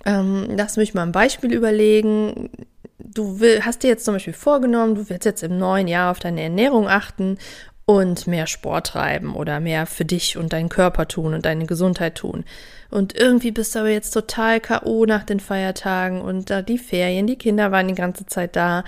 ähm, 0.06 0.48
lass 0.56 0.78
mich 0.78 0.94
mal 0.94 1.04
ein 1.04 1.12
Beispiel 1.12 1.54
überlegen. 1.54 2.50
Du 2.98 3.40
will, 3.40 3.62
hast 3.64 3.84
dir 3.84 3.90
jetzt 3.90 4.06
zum 4.06 4.16
Beispiel 4.16 4.34
vorgenommen, 4.34 4.96
du 4.96 5.10
willst 5.10 5.26
jetzt 5.26 5.44
im 5.44 5.58
neuen 5.58 5.88
Jahr 5.88 6.12
auf 6.12 6.20
deine 6.20 6.42
Ernährung 6.42 6.88
achten 6.88 7.38
und 7.86 8.28
mehr 8.28 8.48
Sport 8.48 8.88
treiben 8.88 9.34
oder 9.34 9.62
mehr 9.62 9.86
für 9.86 10.04
dich 10.04 10.38
und 10.38 10.52
deinen 10.52 10.68
Körper 10.68 11.08
tun 11.08 11.34
und 11.34 11.46
deine 11.46 11.66
Gesundheit 11.66 12.16
tun. 12.16 12.44
Und 12.90 13.16
irgendwie 13.16 13.52
bist 13.52 13.76
du 13.76 13.80
aber 13.80 13.90
jetzt 13.90 14.12
total 14.12 14.60
K.O. 14.60 15.06
nach 15.06 15.24
den 15.24 15.40
Feiertagen 15.40 16.22
und 16.22 16.50
da 16.50 16.62
die 16.62 16.78
Ferien, 16.78 17.28
die 17.28 17.38
Kinder 17.38 17.72
waren 17.72 17.88
die 17.88 17.96
ganze 17.96 18.26
Zeit 18.26 18.58
da 18.58 18.84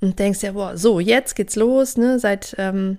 und 0.00 0.18
denkst 0.18 0.42
ja, 0.42 0.52
boah, 0.52 0.76
so, 0.76 1.00
jetzt 1.00 1.34
geht's 1.34 1.56
los, 1.56 1.96
ne? 1.96 2.18
Seit 2.18 2.54
ähm, 2.58 2.98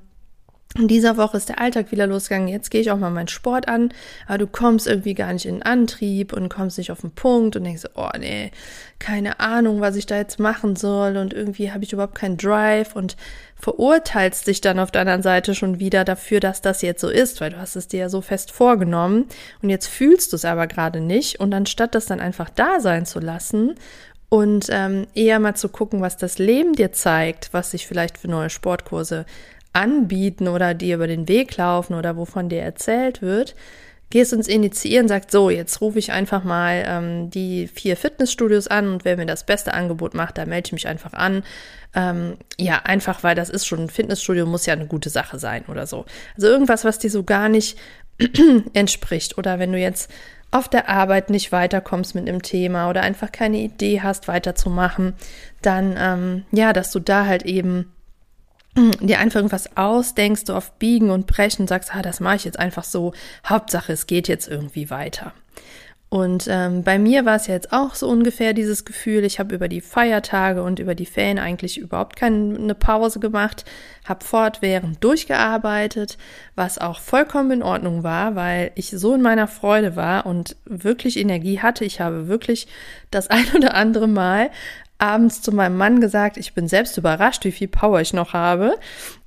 dieser 0.75 1.17
Woche 1.17 1.37
ist 1.37 1.49
der 1.49 1.59
Alltag 1.59 1.91
wieder 1.91 2.05
losgegangen. 2.05 2.49
Jetzt 2.49 2.69
gehe 2.69 2.81
ich 2.81 2.91
auch 2.91 2.97
mal 2.97 3.09
meinen 3.09 3.29
Sport 3.29 3.67
an, 3.67 3.93
aber 4.27 4.37
du 4.37 4.47
kommst 4.47 4.85
irgendwie 4.85 5.15
gar 5.15 5.33
nicht 5.33 5.45
in 5.45 5.63
Antrieb 5.63 6.33
und 6.33 6.49
kommst 6.49 6.77
nicht 6.77 6.91
auf 6.91 7.01
den 7.01 7.11
Punkt 7.11 7.55
und 7.55 7.63
denkst, 7.63 7.85
oh 7.95 8.09
nee, 8.19 8.51
keine 8.99 9.39
Ahnung, 9.39 9.81
was 9.81 9.95
ich 9.95 10.05
da 10.05 10.17
jetzt 10.17 10.39
machen 10.39 10.75
soll 10.75 11.17
und 11.17 11.33
irgendwie 11.33 11.71
habe 11.71 11.83
ich 11.83 11.93
überhaupt 11.93 12.15
keinen 12.15 12.37
Drive 12.37 12.95
und 12.95 13.15
verurteilst 13.55 14.45
dich 14.45 14.61
dann 14.61 14.77
auf 14.77 14.91
der 14.91 15.01
anderen 15.01 15.23
Seite 15.23 15.55
schon 15.55 15.79
wieder 15.79 16.03
dafür, 16.03 16.39
dass 16.39 16.61
das 16.61 16.83
jetzt 16.83 17.01
so 17.01 17.09
ist, 17.09 17.41
weil 17.41 17.51
du 17.51 17.57
hast 17.57 17.75
es 17.75 17.87
dir 17.87 18.01
ja 18.01 18.09
so 18.09 18.21
fest 18.21 18.51
vorgenommen 18.51 19.25
und 19.63 19.69
jetzt 19.69 19.87
fühlst 19.87 20.31
du 20.31 20.35
es 20.35 20.45
aber 20.45 20.67
gerade 20.67 21.01
nicht 21.01 21.39
und 21.39 21.53
anstatt 21.53 21.95
das 21.95 22.05
dann 22.05 22.19
einfach 22.19 22.49
da 22.49 22.79
sein 22.79 23.07
zu 23.07 23.19
lassen 23.19 23.75
und 24.29 24.67
ähm, 24.69 25.07
eher 25.13 25.39
mal 25.39 25.55
zu 25.55 25.69
gucken, 25.69 26.01
was 26.01 26.17
das 26.17 26.38
Leben 26.38 26.74
dir 26.74 26.91
zeigt, 26.91 27.53
was 27.53 27.72
sich 27.72 27.88
vielleicht 27.88 28.17
für 28.17 28.27
neue 28.27 28.50
Sportkurse 28.50 29.25
anbieten 29.74 30.48
oder 30.48 30.74
dir 30.74 30.96
über 30.96 31.07
den 31.07 31.27
Weg 31.27 31.55
laufen 31.57 31.93
oder 31.93 32.17
wovon 32.17 32.50
dir 32.50 32.62
erzählt 32.62 33.22
wird, 33.22 33.55
gehst 34.10 34.34
uns 34.34 34.48
initiieren, 34.48 35.07
sagst 35.07 35.31
so, 35.31 35.50
jetzt 35.50 35.81
rufe 35.81 36.00
ich 36.00 36.12
einfach 36.12 36.43
mal 36.43 36.84
ähm, 36.88 37.29
die 37.29 37.67
vier 37.67 37.98
Fitnessstudios 37.98 38.67
an 38.67 38.89
und 38.89 39.05
wer 39.05 39.17
mir 39.17 39.25
das 39.25 39.46
beste 39.46 39.74
Angebot 39.74 40.13
macht, 40.13 40.38
da 40.38 40.46
melde 40.46 40.67
ich 40.67 40.74
mich 40.74 40.88
einfach 40.88 41.13
an. 41.13 41.43
Ähm, 41.93 42.38
ja, 42.57 42.81
einfach, 42.84 43.24
weil 43.24 43.36
das 43.36 43.50
ist 43.50 43.65
schon 43.65 43.81
ein 43.81 43.89
Fitnessstudio, 43.89 44.46
muss 44.46 44.65
ja 44.65 44.74
eine 44.74 44.88
gute 44.88 45.10
Sache 45.10 45.39
sein 45.39 45.65
oder 45.67 45.88
so. 45.88 46.05
Also 46.36 46.48
irgendwas, 46.48 46.86
was 46.86 47.00
dir 47.00 47.10
so 47.10 47.24
gar 47.24 47.50
nicht 47.50 47.77
entspricht. 48.74 49.38
Oder 49.38 49.60
wenn 49.60 49.72
du 49.72 49.77
jetzt 49.77 50.10
auf 50.51 50.69
der 50.69 50.89
Arbeit 50.89 51.29
nicht 51.29 51.51
weiterkommst 51.51 52.15
mit 52.15 52.27
einem 52.27 52.41
Thema 52.41 52.89
oder 52.89 53.01
einfach 53.01 53.31
keine 53.31 53.57
Idee 53.57 54.01
hast, 54.01 54.27
weiterzumachen, 54.27 55.13
dann 55.61 55.95
ähm, 55.97 56.45
ja, 56.51 56.73
dass 56.73 56.91
du 56.91 56.99
da 56.99 57.25
halt 57.25 57.43
eben 57.43 57.93
dir 59.01 59.19
einfach 59.19 59.37
irgendwas 59.37 59.75
ausdenkst, 59.75 60.45
du 60.45 60.53
auf 60.53 60.73
Biegen 60.73 61.09
und 61.09 61.27
Brechen 61.27 61.67
sagst, 61.67 61.93
ah, 61.95 62.01
das 62.01 62.19
mache 62.19 62.35
ich 62.37 62.45
jetzt 62.45 62.59
einfach 62.59 62.83
so. 62.83 63.13
Hauptsache, 63.45 63.91
es 63.91 64.07
geht 64.07 64.27
jetzt 64.27 64.47
irgendwie 64.47 64.89
weiter. 64.89 65.33
Und 66.09 66.47
ähm, 66.49 66.83
bei 66.83 66.99
mir 66.99 67.25
war 67.25 67.35
es 67.35 67.47
ja 67.47 67.53
jetzt 67.53 67.73
auch 67.73 67.93
so 67.93 68.07
ungefähr 68.07 68.53
dieses 68.53 68.85
Gefühl, 68.85 69.25
ich 69.25 69.39
habe 69.39 69.53
über 69.53 69.67
die 69.67 69.81
Feiertage 69.81 70.63
und 70.63 70.79
über 70.79 70.95
die 70.95 71.05
Ferien 71.05 71.37
eigentlich 71.37 71.77
überhaupt 71.77 72.15
keine 72.15 72.75
Pause 72.75 73.19
gemacht, 73.19 73.65
habe 74.05 74.23
fortwährend 74.23 75.03
durchgearbeitet, 75.03 76.17
was 76.55 76.77
auch 76.77 77.01
vollkommen 77.01 77.51
in 77.51 77.63
Ordnung 77.63 78.03
war, 78.03 78.35
weil 78.35 78.71
ich 78.75 78.91
so 78.91 79.15
in 79.15 79.21
meiner 79.21 79.47
Freude 79.47 79.97
war 79.97 80.25
und 80.25 80.55
wirklich 80.63 81.17
Energie 81.17 81.59
hatte. 81.59 81.83
Ich 81.83 81.99
habe 81.99 82.29
wirklich 82.29 82.67
das 83.11 83.27
ein 83.29 83.47
oder 83.53 83.73
andere 83.73 84.07
Mal 84.07 84.49
abends 84.99 85.41
zu 85.41 85.51
meinem 85.51 85.77
Mann 85.77 85.99
gesagt, 85.99 86.37
ich 86.37 86.53
bin 86.53 86.69
selbst 86.69 86.97
überrascht, 86.97 87.43
wie 87.43 87.51
viel 87.51 87.67
Power 87.67 87.99
ich 87.99 88.13
noch 88.13 88.31
habe. 88.33 88.77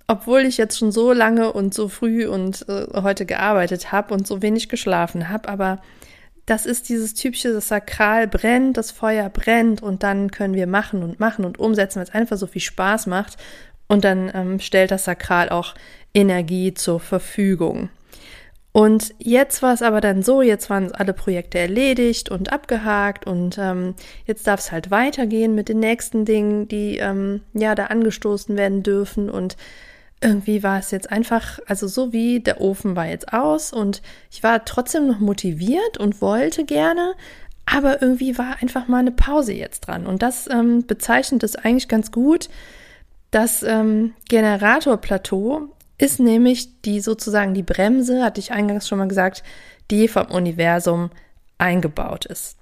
Obwohl 0.06 0.40
ich 0.40 0.56
jetzt 0.56 0.78
schon 0.78 0.90
so 0.90 1.12
lange 1.12 1.52
und 1.52 1.74
so 1.74 1.88
früh 1.88 2.26
und 2.26 2.66
äh, 2.68 2.86
heute 3.00 3.26
gearbeitet 3.26 3.92
habe 3.92 4.12
und 4.14 4.26
so 4.26 4.42
wenig 4.42 4.68
geschlafen 4.68 5.28
habe, 5.28 5.48
aber 5.48 5.78
das 6.50 6.66
ist 6.66 6.88
dieses 6.88 7.14
typische, 7.14 7.52
das 7.52 7.68
Sakral 7.68 8.26
brennt, 8.26 8.76
das 8.76 8.90
Feuer 8.90 9.28
brennt 9.28 9.84
und 9.84 10.02
dann 10.02 10.32
können 10.32 10.54
wir 10.54 10.66
machen 10.66 11.04
und 11.04 11.20
machen 11.20 11.44
und 11.44 11.60
umsetzen, 11.60 11.96
weil 11.96 12.08
es 12.08 12.14
einfach 12.14 12.36
so 12.38 12.48
viel 12.48 12.60
Spaß 12.60 13.06
macht 13.06 13.36
und 13.86 14.04
dann 14.04 14.32
ähm, 14.34 14.58
stellt 14.58 14.90
das 14.90 15.04
Sakral 15.04 15.50
auch 15.50 15.74
Energie 16.12 16.74
zur 16.74 16.98
Verfügung. 16.98 17.88
Und 18.72 19.14
jetzt 19.18 19.62
war 19.62 19.74
es 19.74 19.82
aber 19.82 20.00
dann 20.00 20.24
so, 20.24 20.42
jetzt 20.42 20.70
waren 20.70 20.92
alle 20.92 21.12
Projekte 21.12 21.58
erledigt 21.58 22.30
und 22.30 22.52
abgehakt 22.52 23.28
und 23.28 23.56
ähm, 23.56 23.94
jetzt 24.26 24.48
darf 24.48 24.58
es 24.58 24.72
halt 24.72 24.90
weitergehen 24.90 25.54
mit 25.54 25.68
den 25.68 25.78
nächsten 25.78 26.24
Dingen, 26.24 26.66
die 26.66 26.98
ähm, 26.98 27.42
ja 27.52 27.76
da 27.76 27.86
angestoßen 27.86 28.56
werden 28.56 28.82
dürfen 28.82 29.30
und 29.30 29.56
irgendwie 30.22 30.62
war 30.62 30.78
es 30.78 30.90
jetzt 30.90 31.10
einfach, 31.10 31.58
also 31.66 31.86
so 31.88 32.12
wie 32.12 32.40
der 32.40 32.60
Ofen 32.60 32.94
war 32.94 33.06
jetzt 33.06 33.32
aus 33.32 33.72
und 33.72 34.02
ich 34.30 34.42
war 34.42 34.64
trotzdem 34.64 35.06
noch 35.06 35.18
motiviert 35.18 35.98
und 35.98 36.20
wollte 36.20 36.64
gerne, 36.64 37.14
aber 37.64 38.02
irgendwie 38.02 38.36
war 38.36 38.56
einfach 38.60 38.86
mal 38.86 38.98
eine 38.98 39.12
Pause 39.12 39.52
jetzt 39.52 39.80
dran 39.80 40.06
und 40.06 40.22
das 40.22 40.48
ähm, 40.50 40.86
bezeichnet 40.86 41.42
es 41.42 41.56
eigentlich 41.56 41.88
ganz 41.88 42.12
gut. 42.12 42.50
Das 43.30 43.62
ähm, 43.62 44.12
Generatorplateau 44.28 45.68
ist 45.96 46.20
nämlich 46.20 46.82
die 46.82 47.00
sozusagen 47.00 47.54
die 47.54 47.62
Bremse, 47.62 48.22
hatte 48.22 48.40
ich 48.40 48.52
eingangs 48.52 48.88
schon 48.88 48.98
mal 48.98 49.08
gesagt, 49.08 49.42
die 49.90 50.08
vom 50.08 50.26
Universum 50.26 51.10
eingebaut 51.58 52.26
ist. 52.26 52.56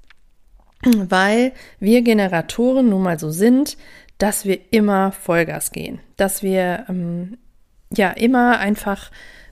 Weil 0.85 1.53
wir 1.81 2.03
Generatoren 2.03 2.89
nun 2.89 3.03
mal 3.03 3.19
so 3.19 3.31
sind, 3.31 3.77
dass 4.19 4.45
wir 4.45 4.61
immer 4.73 5.13
Vollgas 5.13 5.73
gehen, 5.73 6.01
dass 6.17 6.43
wir 6.43 6.85
ähm, 6.89 7.39
ja 7.95 8.11
immer 8.11 8.59
einfach 8.59 9.11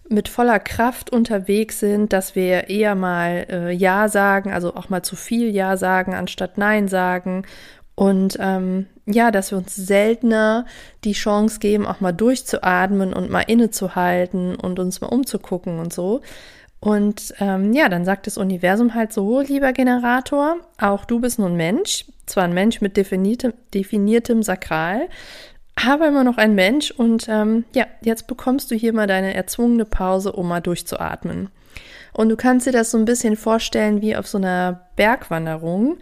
mit 0.08 0.28
voller 0.28 0.60
Kraft 0.60 1.10
unterwegs 1.10 1.80
sind, 1.80 2.12
dass 2.12 2.36
wir 2.36 2.70
eher 2.70 2.94
mal 2.94 3.46
äh, 3.50 3.72
Ja 3.72 4.08
sagen, 4.08 4.52
also 4.52 4.74
auch 4.74 4.88
mal 4.88 5.02
zu 5.02 5.16
viel 5.16 5.50
Ja 5.50 5.76
sagen, 5.76 6.14
anstatt 6.14 6.58
Nein 6.58 6.86
sagen 6.86 7.44
und 7.96 8.36
ähm, 8.40 8.86
ja, 9.06 9.30
dass 9.30 9.50
wir 9.50 9.58
uns 9.58 9.74
seltener 9.74 10.66
die 11.04 11.12
Chance 11.12 11.58
geben, 11.60 11.86
auch 11.86 12.00
mal 12.00 12.12
durchzuatmen 12.12 13.12
und 13.14 13.30
mal 13.30 13.40
innezuhalten 13.40 14.54
und 14.54 14.78
uns 14.78 15.00
mal 15.00 15.08
umzugucken 15.08 15.78
und 15.78 15.92
so. 15.92 16.20
Und 16.78 17.34
ähm, 17.40 17.72
ja, 17.72 17.88
dann 17.88 18.04
sagt 18.04 18.26
das 18.26 18.36
Universum 18.36 18.94
halt 18.94 19.12
so, 19.12 19.40
lieber 19.40 19.72
Generator, 19.72 20.58
auch 20.78 21.06
du 21.06 21.20
bist 21.20 21.38
nun 21.38 21.56
Mensch, 21.56 22.04
zwar 22.26 22.44
ein 22.44 22.52
Mensch 22.52 22.82
mit 22.82 22.98
definiertem, 22.98 23.54
definiertem 23.72 24.42
Sakral, 24.42 25.08
aber 25.76 26.08
immer 26.08 26.24
noch 26.24 26.38
ein 26.38 26.54
Mensch 26.54 26.90
und 26.90 27.26
ähm, 27.28 27.64
ja, 27.74 27.86
jetzt 28.00 28.26
bekommst 28.26 28.70
du 28.70 28.74
hier 28.74 28.92
mal 28.92 29.06
deine 29.06 29.34
erzwungene 29.34 29.84
Pause, 29.84 30.32
um 30.32 30.48
mal 30.48 30.60
durchzuatmen. 30.60 31.50
Und 32.12 32.30
du 32.30 32.36
kannst 32.36 32.66
dir 32.66 32.72
das 32.72 32.90
so 32.90 32.98
ein 32.98 33.04
bisschen 33.04 33.36
vorstellen 33.36 34.00
wie 34.00 34.16
auf 34.16 34.26
so 34.26 34.38
einer 34.38 34.86
Bergwanderung. 34.96 35.98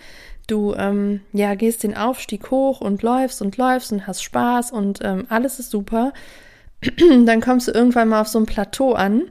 Du 0.47 0.75
ähm, 0.75 1.23
ja 1.33 1.55
gehst 1.57 1.83
den 1.83 1.97
Aufstieg 1.97 2.51
hoch 2.51 2.81
und 2.81 3.03
läufst 3.03 3.43
und 3.43 3.57
läufst 3.57 3.93
und 3.93 4.07
hast 4.07 4.23
Spaß 4.23 4.71
und 4.71 5.01
ähm, 5.03 5.27
alles 5.29 5.59
ist 5.59 5.71
super. 5.71 6.13
dann 7.25 7.41
kommst 7.41 7.67
du 7.67 7.73
irgendwann 7.73 8.09
mal 8.09 8.21
auf 8.21 8.29
so 8.29 8.39
ein 8.39 8.47
Plateau 8.47 8.93
an 8.93 9.23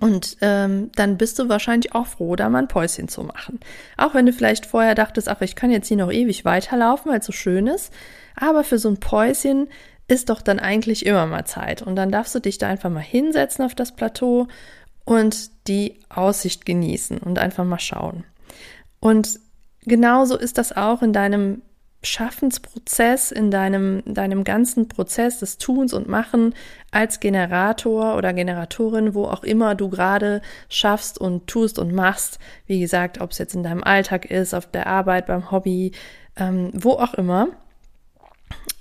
und 0.00 0.36
ähm, 0.40 0.90
dann 0.94 1.16
bist 1.16 1.38
du 1.38 1.48
wahrscheinlich 1.48 1.94
auch 1.94 2.06
froh, 2.06 2.36
da 2.36 2.48
mal 2.48 2.60
ein 2.60 2.68
Päuschen 2.68 3.08
zu 3.08 3.22
machen. 3.22 3.60
Auch 3.96 4.14
wenn 4.14 4.26
du 4.26 4.32
vielleicht 4.32 4.66
vorher 4.66 4.94
dachtest, 4.94 5.28
ach, 5.28 5.40
ich 5.40 5.56
kann 5.56 5.70
jetzt 5.70 5.88
hier 5.88 5.96
noch 5.96 6.12
ewig 6.12 6.44
weiterlaufen, 6.44 7.10
weil 7.10 7.20
es 7.20 7.26
so 7.26 7.32
schön 7.32 7.66
ist. 7.66 7.92
Aber 8.36 8.64
für 8.64 8.78
so 8.78 8.88
ein 8.88 9.00
Päuschen 9.00 9.68
ist 10.08 10.30
doch 10.30 10.42
dann 10.42 10.60
eigentlich 10.60 11.06
immer 11.06 11.26
mal 11.26 11.44
Zeit. 11.44 11.82
Und 11.82 11.96
dann 11.96 12.10
darfst 12.10 12.34
du 12.34 12.40
dich 12.40 12.58
da 12.58 12.68
einfach 12.68 12.90
mal 12.90 13.00
hinsetzen 13.00 13.64
auf 13.64 13.74
das 13.74 13.92
Plateau 13.92 14.46
und 15.04 15.50
die 15.68 16.00
Aussicht 16.08 16.64
genießen 16.64 17.18
und 17.18 17.38
einfach 17.38 17.64
mal 17.64 17.80
schauen. 17.80 18.24
Und 19.00 19.40
genauso 19.84 20.36
ist 20.36 20.58
das 20.58 20.76
auch 20.76 21.02
in 21.02 21.12
deinem 21.12 21.62
Schaffensprozess, 22.02 23.30
in 23.30 23.50
deinem, 23.50 24.02
deinem 24.04 24.42
ganzen 24.44 24.88
Prozess 24.88 25.38
des 25.38 25.58
Tuns 25.58 25.92
und 25.92 26.08
Machen 26.08 26.54
als 26.90 27.20
Generator 27.20 28.16
oder 28.16 28.32
Generatorin, 28.32 29.14
wo 29.14 29.24
auch 29.26 29.44
immer 29.44 29.74
du 29.74 29.88
gerade 29.88 30.42
schaffst 30.68 31.18
und 31.18 31.46
tust 31.46 31.78
und 31.78 31.92
machst. 31.94 32.38
Wie 32.66 32.80
gesagt, 32.80 33.20
ob 33.20 33.30
es 33.30 33.38
jetzt 33.38 33.54
in 33.54 33.62
deinem 33.62 33.84
Alltag 33.84 34.24
ist, 34.24 34.52
auf 34.52 34.66
der 34.66 34.88
Arbeit, 34.88 35.26
beim 35.26 35.50
Hobby, 35.50 35.92
ähm, 36.36 36.70
wo 36.74 36.92
auch 36.92 37.14
immer. 37.14 37.48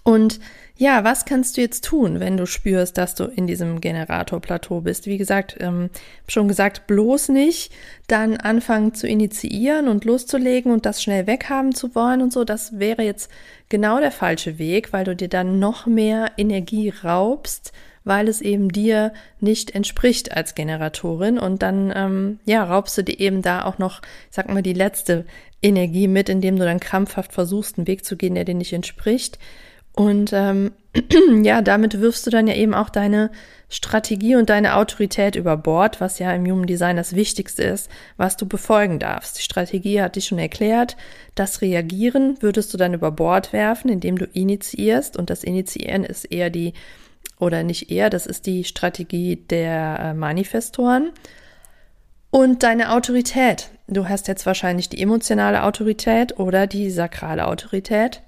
Und 0.04 0.40
ja, 0.82 1.04
was 1.04 1.26
kannst 1.26 1.58
du 1.58 1.62
jetzt 1.62 1.86
tun, 1.86 2.20
wenn 2.20 2.38
du 2.38 2.48
spürst, 2.48 2.98
dass 2.98 3.14
du 3.14 3.26
in 3.26 3.46
diesem 3.46 3.82
Generatorplateau 3.82 4.82
bist? 4.82 5.06
Wie 5.06 5.20
gesagt, 5.20 5.56
ähm, 5.60 5.92
schon 6.28 6.48
gesagt, 6.48 6.88
bloß 6.88 7.30
nicht 7.30 7.72
dann 8.08 8.38
anfangen 8.38 8.96
zu 8.96 9.08
initiieren 9.08 9.88
und 9.88 10.06
loszulegen 10.06 10.72
und 10.72 10.88
das 10.88 11.04
schnell 11.04 11.28
weghaben 11.28 11.76
zu 11.76 11.94
wollen 11.94 12.24
und 12.24 12.34
so. 12.34 12.46
Das 12.46 12.80
wäre 12.80 13.04
jetzt 13.04 13.30
genau 13.70 14.00
der 14.00 14.10
falsche 14.10 14.58
Weg, 14.58 14.92
weil 14.92 15.06
du 15.06 15.16
dir 15.16 15.28
dann 15.28 15.60
noch 15.60 15.86
mehr 15.86 16.32
Energie 16.38 16.92
raubst, 17.04 17.74
weil 18.04 18.28
es 18.28 18.42
eben 18.42 18.70
dir 18.70 19.14
nicht 19.40 19.76
entspricht 19.76 20.36
als 20.36 20.56
Generatorin 20.56 21.38
und 21.38 21.62
dann 21.62 21.94
ähm, 21.96 22.40
ja 22.46 22.64
raubst 22.64 22.98
du 22.98 23.04
dir 23.04 23.20
eben 23.20 23.44
da 23.44 23.66
auch 23.66 23.78
noch, 23.78 24.02
sag 24.32 24.50
mal, 24.50 24.64
die 24.64 24.74
letzte 24.74 25.28
Energie 25.62 26.08
mit, 26.08 26.28
indem 26.28 26.58
du 26.58 26.66
dann 26.66 26.80
krampfhaft 26.80 27.34
versuchst, 27.34 27.78
einen 27.78 27.86
Weg 27.86 28.04
zu 28.04 28.18
gehen, 28.18 28.34
der 28.34 28.46
dir 28.46 28.56
nicht 28.56 28.74
entspricht. 28.74 29.38
Und 29.94 30.32
ähm, 30.34 30.72
ja, 31.44 31.62
damit 31.62 32.00
wirfst 32.00 32.26
du 32.26 32.32
dann 32.32 32.48
ja 32.48 32.56
eben 32.56 32.74
auch 32.74 32.90
deine 32.90 33.32
Strategie 33.70 34.36
und 34.36 34.50
deine 34.50 34.76
Autorität 34.76 35.36
über 35.38 35.56
Bord, 35.56 36.02
was 36.02 36.20
ja 36.20 36.34
im 36.34 36.46
Human 36.46 36.68
Design 36.68 36.98
das 36.98 37.16
Wichtigste 37.16 37.64
ist, 37.64 37.90
was 38.18 38.36
du 38.36 38.46
befolgen 38.46 39.00
darfst. 39.00 39.38
Die 39.38 39.44
Strategie 39.44 40.02
hat 40.02 40.18
dich 40.18 40.26
schon 40.26 40.40
erklärt. 40.40 40.98
Das 41.36 41.62
Reagieren 41.62 42.38
würdest 42.42 42.74
du 42.74 42.78
dann 42.78 42.94
über 42.94 43.12
Bord 43.12 43.54
werfen, 43.54 43.90
indem 43.90 44.18
du 44.18 44.26
initiierst. 44.26 45.16
Und 45.16 45.30
das 45.30 45.44
Initiieren 45.46 46.04
ist 46.04 46.26
eher 46.26 46.50
die, 46.50 46.74
oder 47.40 47.64
nicht 47.64 47.90
eher, 47.92 48.10
das 48.10 48.26
ist 48.26 48.46
die 48.46 48.66
Strategie 48.66 49.38
der 49.38 50.00
äh, 50.00 50.14
Manifestoren. 50.14 51.12
Und 52.30 52.64
deine 52.64 52.92
Autorität. 52.92 53.70
Du 53.88 54.08
hast 54.08 54.28
jetzt 54.28 54.46
wahrscheinlich 54.46 54.90
die 54.90 55.02
emotionale 55.02 55.64
Autorität 55.64 56.40
oder 56.40 56.68
die 56.68 56.90
sakrale 56.90 57.48
Autorität. 57.48 58.22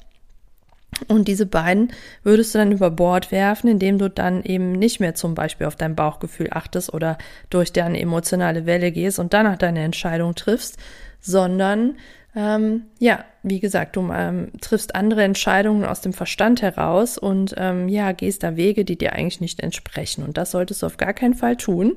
Und 1.08 1.28
diese 1.28 1.46
beiden 1.46 1.92
würdest 2.24 2.54
du 2.54 2.60
dann 2.60 2.72
über 2.72 2.92
Bord 2.92 3.32
werfen, 3.32 3.70
indem 3.70 3.98
du 3.98 4.10
dann 4.10 4.44
eben 4.44 4.74
nicht 4.74 5.00
mehr 5.00 5.16
zum 5.16 5.36
Beispiel 5.36 5.68
auf 5.68 5.76
dein 5.76 5.96
Bauchgefühl 5.96 6.48
achtest 6.52 6.94
oder 6.94 7.18
durch 7.50 7.72
deine 7.72 8.00
emotionale 8.00 8.66
Welle 8.66 8.92
gehst 8.92 9.20
und 9.20 9.34
danach 9.34 9.58
deine 9.58 9.84
Entscheidung 9.84 10.36
triffst, 10.36 10.78
sondern 11.20 11.96
ähm, 12.36 12.86
ja, 13.00 13.26
wie 13.44 13.60
gesagt, 13.60 13.96
du 13.96 14.10
ähm, 14.12 14.52
triffst 14.60 14.96
andere 14.96 15.24
Entscheidungen 15.24 15.86
aus 15.86 16.02
dem 16.02 16.14
Verstand 16.14 16.62
heraus 16.62 17.18
und 17.18 17.54
ähm, 17.58 17.88
ja, 17.90 18.12
gehst 18.12 18.44
da 18.44 18.56
Wege, 18.56 18.86
die 18.86 18.98
dir 18.98 19.14
eigentlich 19.14 19.42
nicht 19.42 19.60
entsprechen. 19.60 20.24
Und 20.24 20.38
das 20.38 20.52
solltest 20.52 20.82
du 20.82 20.88
auf 20.88 20.98
gar 20.98 21.14
keinen 21.14 21.36
Fall 21.36 21.58
tun, 21.58 21.94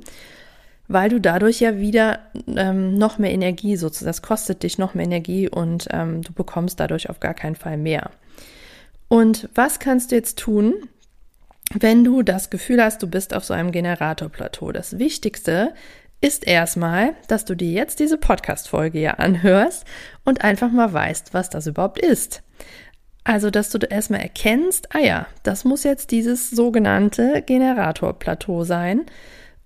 weil 0.88 1.08
du 1.08 1.20
dadurch 1.20 1.60
ja 1.60 1.78
wieder 1.78 2.20
ähm, 2.54 2.98
noch 2.98 3.18
mehr 3.18 3.32
Energie 3.32 3.76
sozusagen, 3.76 4.08
das 4.08 4.22
kostet 4.22 4.62
dich 4.62 4.76
noch 4.76 4.94
mehr 4.94 5.06
Energie 5.06 5.48
und 5.48 5.88
ähm, 5.90 6.22
du 6.22 6.32
bekommst 6.32 6.80
dadurch 6.80 7.08
auf 7.08 7.18
gar 7.18 7.34
keinen 7.34 7.56
Fall 7.56 7.78
mehr. 7.78 8.10
Und 9.08 9.48
was 9.54 9.78
kannst 9.78 10.10
du 10.10 10.16
jetzt 10.16 10.38
tun, 10.38 10.74
wenn 11.72 12.04
du 12.04 12.22
das 12.22 12.50
Gefühl 12.50 12.82
hast, 12.82 13.02
du 13.02 13.08
bist 13.08 13.34
auf 13.34 13.44
so 13.44 13.54
einem 13.54 13.72
Generatorplateau? 13.72 14.72
Das 14.72 14.98
Wichtigste 14.98 15.74
ist 16.20 16.46
erstmal, 16.46 17.14
dass 17.28 17.44
du 17.44 17.54
dir 17.54 17.70
jetzt 17.70 18.00
diese 18.00 18.18
Podcast-Folge 18.18 19.00
ja 19.00 19.12
anhörst 19.14 19.84
und 20.24 20.42
einfach 20.42 20.70
mal 20.70 20.92
weißt, 20.92 21.34
was 21.34 21.50
das 21.50 21.66
überhaupt 21.66 21.98
ist. 21.98 22.42
Also, 23.22 23.50
dass 23.50 23.70
du 23.70 23.78
erstmal 23.78 24.20
erkennst, 24.20 24.94
ah 24.94 25.00
ja, 25.00 25.26
das 25.42 25.64
muss 25.64 25.82
jetzt 25.82 26.12
dieses 26.12 26.50
sogenannte 26.50 27.42
Generatorplateau 27.44 28.64
sein. 28.64 29.04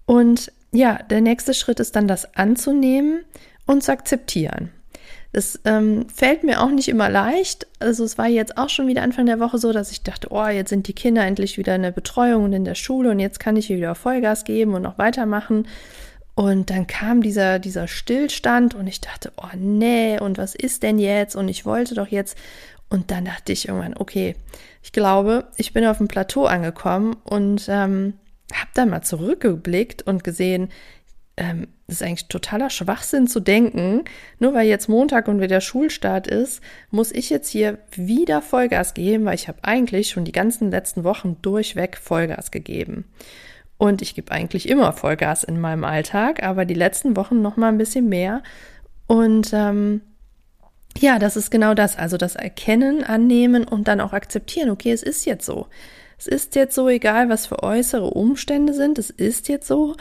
Und 0.06 0.50
ja, 0.72 0.98
der 1.02 1.20
nächste 1.20 1.52
Schritt 1.52 1.78
ist 1.78 1.94
dann, 1.94 2.08
das 2.08 2.36
anzunehmen 2.36 3.24
und 3.66 3.82
zu 3.82 3.92
akzeptieren. 3.92 4.70
Das 5.32 5.60
ähm, 5.64 6.08
fällt 6.08 6.42
mir 6.42 6.60
auch 6.60 6.70
nicht 6.70 6.88
immer 6.88 7.08
leicht. 7.08 7.68
Also 7.78 8.02
es 8.02 8.18
war 8.18 8.26
jetzt 8.26 8.58
auch 8.58 8.68
schon 8.68 8.88
wieder 8.88 9.02
Anfang 9.02 9.26
der 9.26 9.38
Woche 9.38 9.58
so, 9.58 9.72
dass 9.72 9.92
ich 9.92 10.02
dachte, 10.02 10.28
oh, 10.30 10.46
jetzt 10.46 10.70
sind 10.70 10.88
die 10.88 10.92
Kinder 10.92 11.24
endlich 11.24 11.56
wieder 11.56 11.76
in 11.76 11.82
der 11.82 11.92
Betreuung 11.92 12.44
und 12.44 12.52
in 12.52 12.64
der 12.64 12.74
Schule 12.74 13.10
und 13.10 13.20
jetzt 13.20 13.38
kann 13.38 13.56
ich 13.56 13.66
hier 13.66 13.76
wieder 13.76 13.94
Vollgas 13.94 14.44
geben 14.44 14.74
und 14.74 14.82
noch 14.82 14.98
weitermachen. 14.98 15.68
Und 16.34 16.70
dann 16.70 16.86
kam 16.86 17.22
dieser, 17.22 17.58
dieser 17.58 17.86
Stillstand 17.86 18.74
und 18.74 18.86
ich 18.86 19.00
dachte, 19.00 19.32
oh 19.36 19.56
nee, 19.56 20.18
und 20.18 20.38
was 20.38 20.54
ist 20.54 20.82
denn 20.82 20.98
jetzt? 20.98 21.36
Und 21.36 21.48
ich 21.48 21.64
wollte 21.64 21.94
doch 21.94 22.08
jetzt. 22.08 22.36
Und 22.88 23.10
dann 23.12 23.24
dachte 23.24 23.52
ich 23.52 23.68
irgendwann, 23.68 23.96
okay, 23.96 24.34
ich 24.82 24.90
glaube, 24.90 25.48
ich 25.56 25.72
bin 25.72 25.84
auf 25.84 25.98
dem 25.98 26.08
Plateau 26.08 26.46
angekommen 26.46 27.16
und 27.24 27.66
ähm, 27.68 28.14
habe 28.52 28.70
dann 28.74 28.90
mal 28.90 29.02
zurückgeblickt 29.02 30.02
und 30.02 30.24
gesehen, 30.24 30.70
ähm, 31.36 31.68
das 31.90 32.00
ist 32.00 32.06
eigentlich 32.06 32.28
totaler 32.28 32.70
Schwachsinn 32.70 33.26
zu 33.26 33.40
denken, 33.40 34.04
nur 34.38 34.54
weil 34.54 34.68
jetzt 34.68 34.88
Montag 34.88 35.26
und 35.26 35.40
wieder 35.40 35.60
Schulstart 35.60 36.28
ist, 36.28 36.60
muss 36.92 37.10
ich 37.10 37.30
jetzt 37.30 37.48
hier 37.48 37.78
wieder 37.90 38.42
Vollgas 38.42 38.94
geben, 38.94 39.24
weil 39.24 39.34
ich 39.34 39.48
habe 39.48 39.58
eigentlich 39.62 40.10
schon 40.10 40.24
die 40.24 40.30
ganzen 40.30 40.70
letzten 40.70 41.02
Wochen 41.02 41.38
durchweg 41.42 41.96
Vollgas 41.96 42.52
gegeben. 42.52 43.06
Und 43.76 44.02
ich 44.02 44.14
gebe 44.14 44.30
eigentlich 44.30 44.68
immer 44.68 44.92
Vollgas 44.92 45.42
in 45.42 45.60
meinem 45.60 45.82
Alltag, 45.82 46.44
aber 46.44 46.64
die 46.64 46.74
letzten 46.74 47.16
Wochen 47.16 47.42
noch 47.42 47.56
mal 47.56 47.70
ein 47.70 47.78
bisschen 47.78 48.08
mehr. 48.08 48.44
Und 49.08 49.50
ähm, 49.52 50.02
ja, 50.96 51.18
das 51.18 51.36
ist 51.36 51.50
genau 51.50 51.74
das. 51.74 51.98
Also 51.98 52.18
das 52.18 52.36
Erkennen, 52.36 53.02
Annehmen 53.02 53.64
und 53.64 53.88
dann 53.88 54.00
auch 54.00 54.12
akzeptieren. 54.12 54.70
Okay, 54.70 54.92
es 54.92 55.02
ist 55.02 55.26
jetzt 55.26 55.44
so. 55.44 55.66
Es 56.18 56.28
ist 56.28 56.54
jetzt 56.54 56.76
so, 56.76 56.88
egal 56.88 57.30
was 57.30 57.46
für 57.46 57.64
äußere 57.64 58.10
Umstände 58.10 58.74
sind. 58.74 58.96
Es 58.96 59.10
ist 59.10 59.48
jetzt 59.48 59.66
so. 59.66 59.96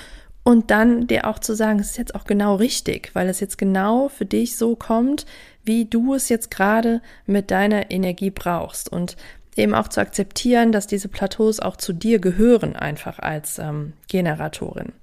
Und 0.49 0.71
dann 0.71 1.05
dir 1.05 1.27
auch 1.27 1.37
zu 1.37 1.53
sagen, 1.53 1.77
es 1.77 1.91
ist 1.91 1.99
jetzt 1.99 2.15
auch 2.15 2.23
genau 2.23 2.55
richtig, 2.55 3.11
weil 3.13 3.29
es 3.29 3.39
jetzt 3.39 3.59
genau 3.59 4.09
für 4.09 4.25
dich 4.25 4.57
so 4.57 4.75
kommt, 4.75 5.27
wie 5.63 5.85
du 5.85 6.15
es 6.15 6.27
jetzt 6.27 6.49
gerade 6.49 7.03
mit 7.27 7.51
deiner 7.51 7.91
Energie 7.91 8.31
brauchst. 8.31 8.91
Und 8.91 9.15
eben 9.55 9.75
auch 9.75 9.89
zu 9.89 10.01
akzeptieren, 10.01 10.71
dass 10.71 10.87
diese 10.87 11.07
Plateaus 11.07 11.59
auch 11.59 11.77
zu 11.77 11.93
dir 11.93 12.17
gehören, 12.17 12.75
einfach 12.75 13.19
als 13.19 13.59
ähm, 13.59 13.93
Generatorin. 14.07 14.93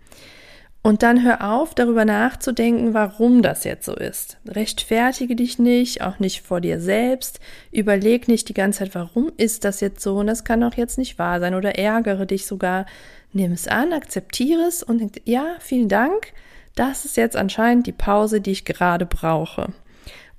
Und 0.87 1.03
dann 1.03 1.25
hör 1.25 1.53
auf, 1.53 1.75
darüber 1.75 2.05
nachzudenken, 2.05 2.95
warum 2.95 3.43
das 3.43 3.65
jetzt 3.65 3.87
so 3.87 3.97
ist. 3.97 4.39
Rechtfertige 4.47 5.35
dich 5.35 5.59
nicht, 5.59 6.01
auch 6.01 6.21
nicht 6.21 6.43
vor 6.43 6.61
dir 6.61 6.81
selbst. 6.81 7.41
Überleg 7.73 8.29
nicht 8.29 8.49
die 8.49 8.55
ganze 8.55 8.79
Zeit, 8.79 8.95
warum 8.95 9.33
ist 9.37 9.65
das 9.65 9.81
jetzt 9.81 10.01
so 10.01 10.19
und 10.19 10.29
das 10.29 10.45
kann 10.45 10.61
doch 10.61 10.75
jetzt 10.75 10.97
nicht 10.97 11.19
wahr 11.19 11.41
sein 11.41 11.57
oder 11.57 11.77
ärgere 11.77 12.25
dich 12.25 12.47
sogar. 12.47 12.87
Nimm 13.33 13.51
es 13.51 13.67
an, 13.67 13.93
akzeptiere 13.93 14.63
es 14.63 14.85
und 14.85 14.99
denk, 14.99 15.15
ja, 15.25 15.57
vielen 15.59 15.89
Dank. 15.89 16.33
Das 16.77 17.05
ist 17.05 17.17
jetzt 17.17 17.35
anscheinend 17.35 17.89
die 17.89 17.93
Pause, 17.93 18.41
die 18.41 18.53
ich 18.53 18.65
gerade 18.65 19.07
brauche. 19.07 19.73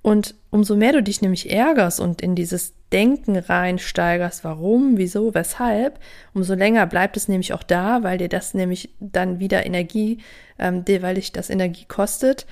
Und 0.08 0.36
umso 0.52 0.78
mehr 0.78 0.94
du 0.94 1.04
dich 1.04 1.22
nämlich 1.22 1.52
ärgerst 1.52 2.00
und 2.00 2.22
in 2.22 2.34
dieses 2.34 2.74
Denken 2.94 3.36
reinsteigerst, 3.36 4.46
warum, 4.46 4.96
wieso, 4.96 5.34
weshalb, 5.34 6.00
umso 6.34 6.54
länger 6.54 6.86
bleibt 6.86 7.18
es 7.18 7.28
nämlich 7.28 7.52
auch 7.52 7.62
da, 7.62 8.04
weil 8.04 8.18
dir 8.18 8.30
das 8.30 8.54
nämlich 8.54 8.90
dann 9.02 9.42
wieder 9.42 9.66
Energie, 9.66 10.20
ähm, 10.60 10.86
dir, 10.86 11.02
weil 11.02 11.16
dich 11.16 11.34
das 11.34 11.50
Energie 11.50 11.84
kostet 11.90 12.46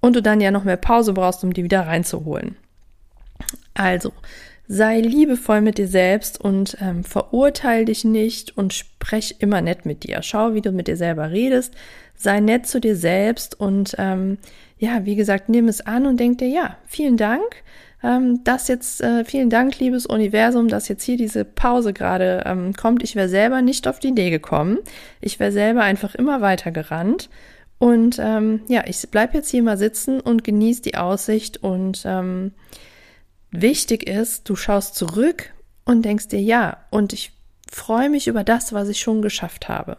und 0.00 0.14
du 0.14 0.22
dann 0.22 0.40
ja 0.40 0.52
noch 0.52 0.62
mehr 0.62 0.76
Pause 0.76 1.12
brauchst, 1.12 1.42
um 1.42 1.52
die 1.52 1.64
wieder 1.64 1.84
reinzuholen. 1.84 2.54
Also, 3.74 4.12
sei 4.68 5.00
liebevoll 5.00 5.62
mit 5.62 5.78
dir 5.78 5.88
selbst 5.88 6.40
und 6.40 6.76
ähm, 6.80 7.02
verurteile 7.02 7.86
dich 7.86 8.04
nicht 8.04 8.56
und 8.56 8.72
sprech 8.72 9.34
immer 9.40 9.62
nett 9.62 9.84
mit 9.84 10.04
dir. 10.04 10.22
Schau, 10.22 10.54
wie 10.54 10.60
du 10.60 10.70
mit 10.70 10.86
dir 10.86 10.96
selber 10.96 11.32
redest, 11.32 11.74
sei 12.20 12.40
nett 12.40 12.66
zu 12.66 12.80
dir 12.80 12.96
selbst 12.96 13.58
und 13.58 13.94
ähm, 13.98 14.38
ja, 14.78 15.04
wie 15.04 15.16
gesagt, 15.16 15.48
nimm 15.48 15.68
es 15.68 15.80
an 15.80 16.06
und 16.06 16.18
denk 16.18 16.38
dir, 16.38 16.48
ja, 16.48 16.76
vielen 16.86 17.16
Dank 17.16 17.62
ähm, 18.02 18.42
dass 18.44 18.68
jetzt, 18.68 19.02
äh, 19.02 19.24
vielen 19.24 19.50
Dank, 19.50 19.78
liebes 19.78 20.06
Universum, 20.06 20.68
dass 20.68 20.88
jetzt 20.88 21.04
hier 21.04 21.16
diese 21.16 21.44
Pause 21.44 21.92
gerade 21.92 22.44
ähm, 22.46 22.72
kommt. 22.72 23.02
Ich 23.02 23.14
wäre 23.14 23.28
selber 23.28 23.62
nicht 23.62 23.86
auf 23.86 23.98
die 23.98 24.08
Idee 24.08 24.30
gekommen. 24.30 24.78
Ich 25.20 25.38
wäre 25.38 25.52
selber 25.52 25.82
einfach 25.82 26.14
immer 26.14 26.40
weiter 26.40 26.70
gerannt. 26.70 27.28
Und 27.78 28.18
ähm, 28.18 28.62
ja, 28.68 28.84
ich 28.86 29.02
bleib 29.10 29.34
jetzt 29.34 29.50
hier 29.50 29.62
mal 29.62 29.78
sitzen 29.78 30.20
und 30.20 30.44
genieße 30.44 30.82
die 30.82 30.96
Aussicht. 30.96 31.62
Und 31.62 32.02
ähm, 32.06 32.52
wichtig 33.50 34.08
ist, 34.08 34.48
du 34.48 34.56
schaust 34.56 34.94
zurück 34.94 35.52
und 35.84 36.04
denkst 36.04 36.28
dir, 36.28 36.40
ja, 36.40 36.78
und 36.90 37.12
ich 37.12 37.32
freue 37.70 38.10
mich 38.10 38.26
über 38.26 38.44
das, 38.44 38.72
was 38.72 38.88
ich 38.88 39.00
schon 39.00 39.22
geschafft 39.22 39.68
habe. 39.68 39.96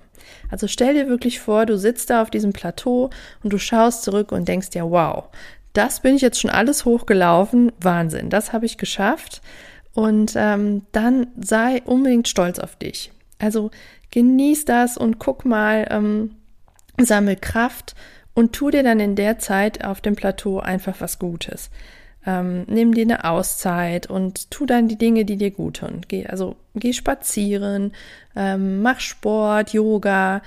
Also 0.50 0.68
stell 0.68 0.94
dir 0.94 1.08
wirklich 1.08 1.40
vor, 1.40 1.66
du 1.66 1.78
sitzt 1.78 2.10
da 2.10 2.22
auf 2.22 2.30
diesem 2.30 2.54
Plateau 2.54 3.10
und 3.44 3.54
du 3.54 3.58
schaust 3.58 4.04
zurück 4.04 4.32
und 4.32 4.48
denkst 4.48 4.70
dir, 4.70 4.92
wow, 4.92 5.30
das 5.74 6.02
bin 6.02 6.16
ich 6.16 6.22
jetzt 6.22 6.40
schon 6.40 6.52
alles 6.52 6.84
hochgelaufen. 6.86 7.72
Wahnsinn, 7.80 8.30
das 8.30 8.52
habe 8.52 8.66
ich 8.66 8.78
geschafft. 8.78 9.42
Und 9.94 10.34
ähm, 10.36 10.84
dann 10.92 11.28
sei 11.40 11.82
unbedingt 11.86 12.28
stolz 12.28 12.60
auf 12.60 12.76
dich. 12.76 13.12
Also 13.40 13.72
genieß 14.12 14.66
das 14.66 14.98
und 14.98 15.18
guck 15.20 15.46
mal, 15.46 15.88
ähm, 15.90 16.36
sammel 16.98 17.38
Kraft 17.38 17.96
und 18.34 18.54
tu 18.54 18.70
dir 18.70 18.84
dann 18.84 19.00
in 19.00 19.16
der 19.16 19.40
Zeit 19.40 19.84
auf 19.84 20.02
dem 20.02 20.16
Plateau 20.16 20.60
einfach 20.60 21.00
was 21.00 21.20
Gutes. 21.20 21.70
Ähm, 22.26 22.66
nimm 22.68 22.94
dir 22.94 23.04
eine 23.04 23.26
Auszeit 23.26 24.08
und 24.08 24.52
tu 24.52 24.66
dann 24.66 24.88
die 24.88 24.98
Dinge, 24.98 25.26
die 25.26 25.38
dir 25.38 25.52
gut 25.52 25.78
tun. 25.78 26.02
Geh, 26.08 26.28
also 26.28 26.56
geh 26.76 26.94
spazieren, 26.94 27.94
ähm, 28.36 28.82
mach 28.82 29.00
Sport, 29.00 29.74
Yoga, 29.74 30.42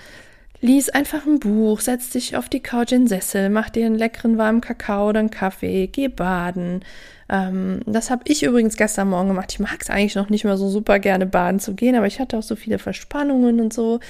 Lies 0.65 0.89
einfach 0.89 1.27
ein 1.27 1.41
Buch, 1.41 1.81
setz 1.81 2.09
dich 2.09 2.39
auf 2.39 2.49
die 2.49 2.63
Couch 2.63 2.93
in 2.93 3.03
den 3.03 3.09
Sessel, 3.09 3.51
mach 3.51 3.69
dir 3.69 3.85
einen 3.85 3.97
leckeren 3.97 4.39
warmen 4.39 4.63
Kakao 4.63 5.11
oder 5.11 5.21
einen 5.21 5.31
Kaffee, 5.31 5.89
geh 5.89 6.09
baden. 6.09 6.83
Ähm, 7.29 7.81
das 7.85 8.09
habe 8.11 8.23
ich 8.27 8.43
übrigens 8.43 8.79
gestern 8.79 9.11
Morgen 9.11 9.29
gemacht. 9.29 9.53
Ich 9.53 9.61
mag 9.61 9.77
es 9.83 9.91
eigentlich 9.91 10.15
noch 10.15 10.31
nicht 10.31 10.45
mehr 10.45 10.57
so 10.57 10.71
super 10.71 11.01
gerne 11.01 11.27
baden 11.27 11.61
zu 11.61 11.75
gehen, 11.75 11.97
aber 11.97 12.07
ich 12.07 12.19
hatte 12.19 12.39
auch 12.39 12.43
so 12.43 12.57
viele 12.57 12.79
Verspannungen 12.79 13.61
und 13.61 13.75
so 13.75 14.01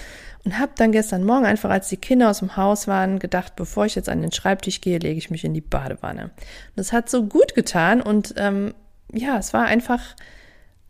und 0.44 0.58
habe 0.58 0.72
dann 0.76 0.92
gestern 0.92 1.24
Morgen 1.24 1.46
einfach, 1.46 1.70
als 1.70 1.88
die 1.88 1.96
Kinder 1.96 2.28
aus 2.28 2.40
dem 2.40 2.56
Haus 2.56 2.86
waren, 2.86 3.18
gedacht, 3.18 3.56
bevor 3.56 3.86
ich 3.86 3.94
jetzt 3.94 4.10
an 4.10 4.20
den 4.20 4.32
Schreibtisch 4.32 4.80
gehe, 4.80 4.98
lege 4.98 5.18
ich 5.18 5.30
mich 5.30 5.44
in 5.44 5.54
die 5.54 5.62
Badewanne. 5.62 6.24
Und 6.24 6.32
das 6.76 6.92
hat 6.92 7.08
so 7.08 7.24
gut 7.24 7.54
getan 7.54 8.02
und 8.02 8.34
ähm, 8.36 8.74
ja, 9.12 9.38
es 9.38 9.54
war 9.54 9.64
einfach 9.64 10.00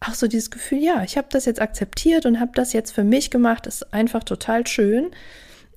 auch 0.00 0.14
so 0.14 0.26
dieses 0.26 0.50
Gefühl, 0.50 0.78
ja, 0.78 1.02
ich 1.02 1.16
habe 1.16 1.28
das 1.30 1.44
jetzt 1.44 1.60
akzeptiert 1.60 2.26
und 2.26 2.40
habe 2.40 2.52
das 2.54 2.72
jetzt 2.72 2.92
für 2.92 3.04
mich 3.04 3.30
gemacht. 3.30 3.66
Ist 3.66 3.94
einfach 3.94 4.24
total 4.24 4.66
schön. 4.66 5.10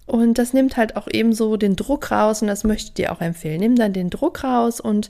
Und 0.06 0.38
das 0.38 0.54
nimmt 0.54 0.78
halt 0.78 0.96
auch 0.96 1.08
eben 1.10 1.34
so 1.34 1.58
den 1.58 1.76
Druck 1.76 2.12
raus 2.12 2.42
und 2.42 2.48
das 2.48 2.64
möchte 2.64 2.90
ich 2.90 2.94
dir 2.94 3.12
auch 3.12 3.22
empfehlen. 3.22 3.60
Nimm 3.60 3.76
dann 3.76 3.94
den 3.94 4.10
Druck 4.10 4.44
raus 4.44 4.80
und 4.80 5.10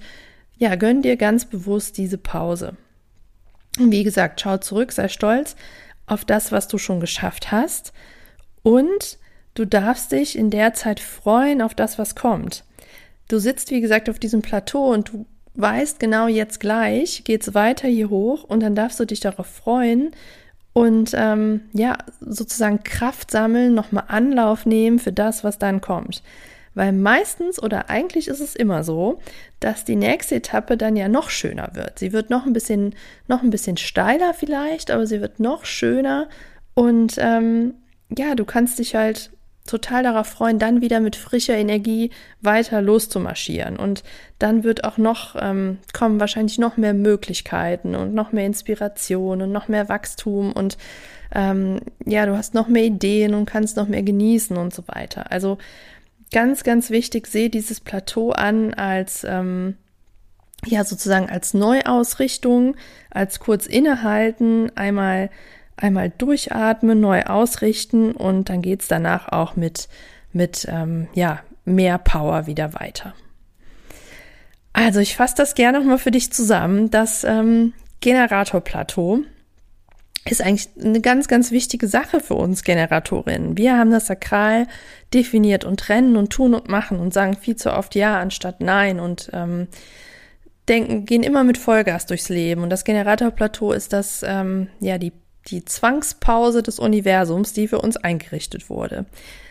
ja, 0.58 0.76
gönn 0.76 1.04
dir 1.04 1.18
ganz 1.18 1.46
bewusst 1.46 1.98
diese 1.98 2.18
Pause. 2.18 2.76
Und 3.80 3.92
wie 3.92 4.04
gesagt, 4.04 4.42
schau 4.42 4.58
zurück, 4.58 4.92
sei 4.92 5.08
stolz 5.08 5.56
auf 6.08 6.26
das, 6.26 6.52
was 6.52 6.68
du 6.68 6.78
schon 6.78 7.00
geschafft 7.00 7.52
hast 7.52 7.94
und 8.68 9.18
du 9.54 9.66
darfst 9.66 10.12
dich 10.12 10.38
in 10.38 10.50
der 10.50 10.74
Zeit 10.74 11.00
freuen 11.00 11.62
auf 11.62 11.74
das, 11.74 11.98
was 11.98 12.16
kommt. 12.16 12.64
Du 13.30 13.40
sitzt, 13.40 13.72
wie 13.72 13.82
gesagt, 13.82 14.10
auf 14.10 14.20
diesem 14.20 14.42
Plateau 14.42 14.92
und 14.92 15.10
du 15.10 15.26
weißt 15.56 16.00
genau 16.00 16.28
jetzt 16.28 16.60
gleich, 16.60 17.24
geht's 17.24 17.54
weiter 17.54 17.88
hier 17.88 18.10
hoch 18.10 18.44
und 18.44 18.62
dann 18.62 18.76
darfst 18.76 19.00
du 19.00 19.06
dich 19.06 19.20
darauf 19.20 19.48
freuen, 19.48 20.12
und 20.78 21.16
ähm, 21.16 21.62
ja, 21.74 21.98
sozusagen 22.20 22.84
Kraft 22.84 23.32
sammeln, 23.32 23.74
nochmal 23.74 24.04
Anlauf 24.10 24.68
nehmen 24.68 25.00
für 25.00 25.12
das, 25.12 25.44
was 25.44 25.58
dann 25.58 25.82
kommt. 25.82 26.22
Weil 26.76 26.92
meistens 26.92 27.60
oder 27.60 27.90
eigentlich 27.90 28.28
ist 28.28 28.42
es 28.42 28.56
immer 28.56 28.84
so, 28.84 29.20
dass 29.60 29.86
die 29.86 29.96
nächste 29.96 30.36
Etappe 30.36 30.78
dann 30.78 30.96
ja 30.96 31.08
noch 31.08 31.32
schöner 31.32 31.72
wird. 31.74 31.98
Sie 31.98 32.14
wird 32.14 32.30
noch 32.30 32.46
ein 32.46 32.54
bisschen, 32.54 32.94
noch 33.28 33.42
ein 33.42 33.50
bisschen 33.50 33.78
steiler 33.78 34.36
vielleicht, 34.36 34.92
aber 34.92 35.08
sie 35.08 35.20
wird 35.20 35.40
noch 35.40 35.66
schöner. 35.66 36.30
Und 36.76 37.16
ähm, 37.18 37.74
ja, 38.16 38.36
du 38.36 38.46
kannst 38.46 38.80
dich 38.80 38.96
halt 38.96 39.32
total 39.68 40.04
darauf 40.04 40.28
freuen, 40.28 40.60
dann 40.60 40.82
wieder 40.82 41.00
mit 41.00 41.16
frischer 41.16 41.56
Energie 41.56 42.10
weiter 42.42 42.82
loszumarschieren. 42.82 43.78
Und 43.78 44.04
dann 44.40 44.64
wird 44.64 44.84
auch 44.86 44.98
noch 44.98 45.36
ähm, 45.40 45.80
kommen 45.94 46.20
wahrscheinlich 46.20 46.58
noch 46.58 46.78
mehr 46.78 46.94
Möglichkeiten 46.94 47.96
und 47.96 48.14
noch 48.14 48.32
mehr 48.32 48.46
Inspiration 48.46 49.42
und 49.42 49.52
noch 49.52 49.68
mehr 49.68 49.90
Wachstum 49.90 50.54
und 50.54 50.78
ähm, 51.36 51.82
ja, 52.06 52.26
du 52.26 52.38
hast 52.38 52.54
noch 52.54 52.70
mehr 52.70 52.86
Ideen 52.86 53.34
und 53.34 53.46
kannst 53.46 53.76
noch 53.76 53.90
mehr 53.90 54.04
genießen 54.04 54.56
und 54.56 54.74
so 54.74 54.88
weiter. 54.88 55.30
Also 55.32 55.58
ganz, 56.32 56.64
ganz 56.64 56.90
wichtig, 56.90 57.28
sehe 57.28 57.50
dieses 57.50 57.82
Plateau 57.82 58.32
an 58.32 58.74
als 58.74 59.26
ähm, 59.28 59.76
ja 60.66 60.84
sozusagen 60.84 61.30
als 61.30 61.54
Neuausrichtung, 61.54 62.76
als 63.12 63.40
kurz 63.40 63.66
innehalten, 63.66 64.72
einmal 64.76 65.30
einmal 65.78 66.10
durchatmen, 66.10 67.00
neu 67.00 67.24
ausrichten 67.24 68.12
und 68.12 68.50
dann 68.50 68.62
geht's 68.62 68.88
danach 68.88 69.32
auch 69.32 69.56
mit, 69.56 69.88
mit 70.34 70.68
ähm, 70.70 71.08
ja, 71.14 71.40
mehr 71.66 71.98
Power 71.98 72.48
wieder 72.48 72.74
weiter. 72.74 73.14
Also 74.74 75.00
ich 75.00 75.16
fasse 75.16 75.36
das 75.38 75.56
gerne 75.56 75.80
nochmal 75.80 75.98
für 75.98 76.12
dich 76.12 76.32
zusammen. 76.32 76.92
Das 76.92 77.24
ähm, 77.24 77.74
Generatorplateau 78.02 79.22
ist 80.30 80.42
eigentlich 80.42 80.70
eine 80.80 81.02
ganz, 81.02 81.28
ganz 81.28 81.52
wichtige 81.52 81.88
Sache 81.88 82.20
für 82.20 82.36
uns 82.36 82.64
Generatorinnen. 82.64 83.58
Wir 83.58 83.78
haben 83.78 83.92
das 83.92 84.08
Sakral 84.08 84.68
definiert 85.14 85.64
und 85.64 85.80
trennen 85.80 86.18
und 86.18 86.32
tun 86.32 86.54
und 86.54 86.70
machen 86.70 87.00
und 87.00 87.14
sagen 87.14 87.38
viel 87.38 87.56
zu 87.56 87.74
oft 87.74 87.96
Ja 87.96 88.20
anstatt 88.20 88.62
Nein 88.62 89.00
und 89.00 89.30
ähm, 89.34 89.68
denken, 90.68 91.06
gehen 91.06 91.24
immer 91.24 91.44
mit 91.44 91.58
Vollgas 91.58 92.06
durchs 92.06 92.30
Leben. 92.30 92.62
Und 92.64 92.70
das 92.70 92.84
Generatorplateau 92.84 93.72
ist 93.72 93.94
das, 93.94 94.22
ähm, 94.24 94.68
ja, 94.80 94.98
die 94.98 95.14
die 95.48 95.66
Zwangspause 95.66 96.62
des 96.62 96.80
Universums, 96.80 97.54
die 97.54 97.68
für 97.68 97.80
uns 97.80 97.98
eingerichtet 97.98 98.70
wurde. 98.70 99.06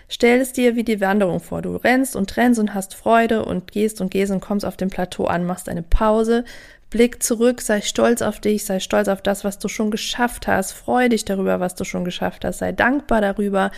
Stell 0.09 0.41
es 0.41 0.53
dir 0.53 0.77
wie 0.77 0.85
die 0.85 1.01
Wanderung 1.01 1.41
vor. 1.41 1.63
Du 1.63 1.75
rennst 1.77 2.15
und 2.15 2.37
rennst 2.37 2.61
und 2.61 2.75
hast 2.75 2.95
Freude 2.95 3.45
und 3.45 3.73
gehst 3.73 4.01
und 4.01 4.11
gehst 4.11 4.31
und 4.31 4.41
kommst 4.41 4.65
auf 4.65 4.77
dem 4.77 4.89
Plateau 4.89 5.25
an, 5.25 5.45
machst 5.45 5.69
eine 5.69 5.83
Pause, 5.83 6.45
blick 6.91 7.23
zurück, 7.23 7.61
sei 7.61 7.81
stolz 7.81 8.23
auf 8.23 8.41
dich, 8.41 8.65
sei 8.65 8.79
stolz 8.79 9.09
auf 9.09 9.21
das, 9.21 9.43
was 9.43 9.59
du 9.59 9.69
schon 9.69 9.91
geschafft 9.91 10.47
hast, 10.47 10.73
freu 10.73 11.09
dich 11.09 11.25
darüber, 11.25 11.59
was 11.59 11.75
du 11.75 11.85
schon 11.85 12.05
geschafft 12.05 12.45
hast, 12.45 12.59
sei 12.59 12.71
dankbar 12.71 13.21
darüber, 13.21 13.73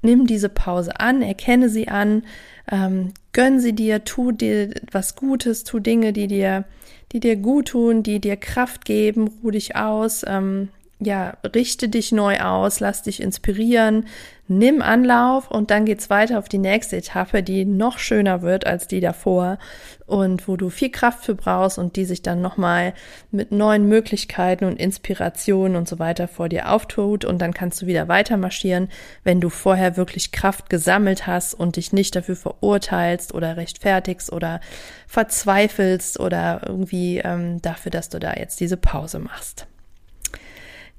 nimm 0.00 0.26
diese 0.26 0.48
Pause 0.48 0.98
an, 0.98 1.20
erkenne 1.20 1.68
sie 1.68 1.88
an, 1.88 2.22
ähm, 2.70 3.12
gönn 3.32 3.60
sie 3.60 3.74
dir, 3.74 4.04
tu 4.04 4.32
dir 4.32 4.70
was 4.90 5.16
Gutes, 5.16 5.64
tu 5.64 5.78
Dinge, 5.78 6.14
die 6.14 6.28
dir, 6.28 6.64
die 7.12 7.20
dir 7.20 7.36
gut 7.36 7.68
tun, 7.68 8.02
die 8.02 8.20
dir 8.20 8.36
Kraft 8.36 8.86
geben, 8.86 9.28
ruh 9.42 9.50
dich 9.50 9.76
aus, 9.76 10.24
ähm, 10.26 10.70
ja, 11.00 11.36
richte 11.54 11.88
dich 11.88 12.12
neu 12.12 12.38
aus, 12.38 12.80
lass 12.80 13.02
dich 13.02 13.20
inspirieren, 13.20 14.06
nimm 14.46 14.80
Anlauf 14.80 15.50
und 15.50 15.70
dann 15.70 15.86
geht's 15.86 16.08
weiter 16.08 16.38
auf 16.38 16.48
die 16.48 16.58
nächste 16.58 16.96
Etappe, 16.96 17.42
die 17.42 17.64
noch 17.64 17.98
schöner 17.98 18.42
wird 18.42 18.66
als 18.66 18.86
die 18.86 19.00
davor 19.00 19.58
und 20.06 20.46
wo 20.46 20.56
du 20.56 20.70
viel 20.70 20.90
Kraft 20.90 21.24
für 21.24 21.34
brauchst 21.34 21.78
und 21.78 21.96
die 21.96 22.04
sich 22.04 22.22
dann 22.22 22.40
nochmal 22.40 22.94
mit 23.30 23.50
neuen 23.50 23.88
Möglichkeiten 23.88 24.66
und 24.66 24.78
Inspirationen 24.78 25.76
und 25.76 25.88
so 25.88 25.98
weiter 25.98 26.28
vor 26.28 26.48
dir 26.48 26.70
auftut 26.70 27.24
und 27.24 27.38
dann 27.40 27.54
kannst 27.54 27.82
du 27.82 27.86
wieder 27.86 28.06
weiter 28.06 28.36
marschieren, 28.36 28.88
wenn 29.24 29.40
du 29.40 29.48
vorher 29.48 29.96
wirklich 29.96 30.30
Kraft 30.30 30.70
gesammelt 30.70 31.26
hast 31.26 31.54
und 31.54 31.76
dich 31.76 31.92
nicht 31.92 32.14
dafür 32.14 32.36
verurteilst 32.36 33.34
oder 33.34 33.56
rechtfertigst 33.56 34.32
oder 34.32 34.60
verzweifelst 35.08 36.20
oder 36.20 36.62
irgendwie 36.66 37.18
ähm, 37.18 37.60
dafür, 37.62 37.90
dass 37.90 38.10
du 38.10 38.20
da 38.20 38.34
jetzt 38.34 38.60
diese 38.60 38.76
Pause 38.76 39.18
machst. 39.18 39.66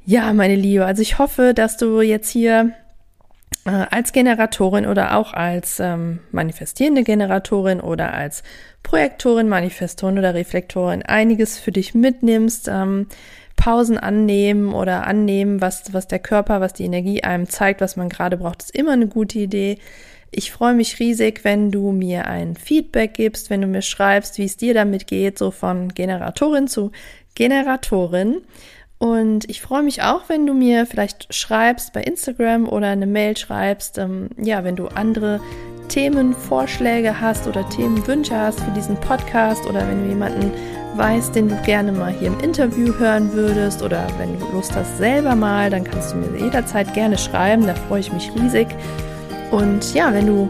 Ja, 0.07 0.31
meine 0.33 0.55
Liebe, 0.55 0.85
also 0.85 1.01
ich 1.01 1.17
hoffe, 1.17 1.53
dass 1.55 1.77
du 1.77 2.01
jetzt 2.01 2.29
hier 2.29 2.73
äh, 3.65 3.71
als 3.89 4.13
Generatorin 4.13 4.85
oder 4.85 5.17
auch 5.17 5.33
als 5.33 5.79
ähm, 5.79 6.19
manifestierende 6.31 7.03
Generatorin 7.03 7.81
oder 7.81 8.13
als 8.13 8.43
Projektorin, 8.83 9.49
Manifestorin 9.49 10.19
oder 10.19 10.35
Reflektorin 10.35 11.01
einiges 11.01 11.57
für 11.57 11.71
dich 11.71 11.95
mitnimmst. 11.95 12.67
Ähm, 12.67 13.07
Pausen 13.55 13.97
annehmen 13.97 14.73
oder 14.73 15.07
annehmen, 15.07 15.61
was, 15.61 15.91
was 15.93 16.07
der 16.07 16.19
Körper, 16.19 16.61
was 16.61 16.73
die 16.73 16.83
Energie 16.85 17.23
einem 17.23 17.49
zeigt, 17.49 17.81
was 17.81 17.95
man 17.95 18.09
gerade 18.09 18.37
braucht, 18.37 18.61
ist 18.61 18.75
immer 18.75 18.91
eine 18.91 19.07
gute 19.07 19.39
Idee. 19.39 19.79
Ich 20.29 20.51
freue 20.51 20.73
mich 20.75 20.99
riesig, 20.99 21.43
wenn 21.43 21.71
du 21.71 21.91
mir 21.91 22.27
ein 22.27 22.55
Feedback 22.57 23.13
gibst, 23.15 23.49
wenn 23.49 23.61
du 23.61 23.67
mir 23.67 23.81
schreibst, 23.81 24.37
wie 24.37 24.45
es 24.45 24.57
dir 24.57 24.73
damit 24.73 25.07
geht, 25.07 25.39
so 25.39 25.49
von 25.49 25.93
Generatorin 25.95 26.67
zu 26.67 26.91
Generatorin. 27.33 28.41
Und 28.97 29.49
ich 29.49 29.61
freue 29.61 29.83
mich 29.83 30.01
auch, 30.03 30.29
wenn 30.29 30.47
du 30.47 30.53
mir 30.53 30.85
vielleicht 30.85 31.33
schreibst 31.33 31.93
bei 31.93 32.01
Instagram 32.01 32.67
oder 32.67 32.87
eine 32.87 33.05
Mail 33.05 33.35
schreibst, 33.35 33.97
ähm, 33.97 34.29
ja, 34.37 34.63
wenn 34.63 34.75
du 34.75 34.87
andere 34.87 35.41
Themenvorschläge 35.89 37.19
hast 37.19 37.47
oder 37.47 37.67
Themenwünsche 37.69 38.35
hast 38.35 38.59
für 38.61 38.71
diesen 38.71 38.99
Podcast 38.99 39.65
oder 39.65 39.87
wenn 39.87 40.03
du 40.03 40.09
jemanden 40.09 40.51
weißt, 40.95 41.35
den 41.35 41.49
du 41.49 41.61
gerne 41.63 41.91
mal 41.91 42.11
hier 42.11 42.29
im 42.29 42.39
Interview 42.39 42.93
hören 42.97 43.33
würdest 43.33 43.83
oder 43.83 44.07
wenn 44.17 44.39
du 44.39 44.45
Lust 44.53 44.73
hast 44.75 44.97
selber 44.97 45.35
mal, 45.35 45.69
dann 45.69 45.83
kannst 45.83 46.13
du 46.13 46.17
mir 46.17 46.39
jederzeit 46.39 46.93
gerne 46.93 47.17
schreiben, 47.17 47.67
da 47.67 47.75
freue 47.75 47.99
ich 47.99 48.13
mich 48.13 48.31
riesig. 48.33 48.67
Und 49.51 49.93
ja, 49.93 50.13
wenn 50.13 50.27
du 50.27 50.49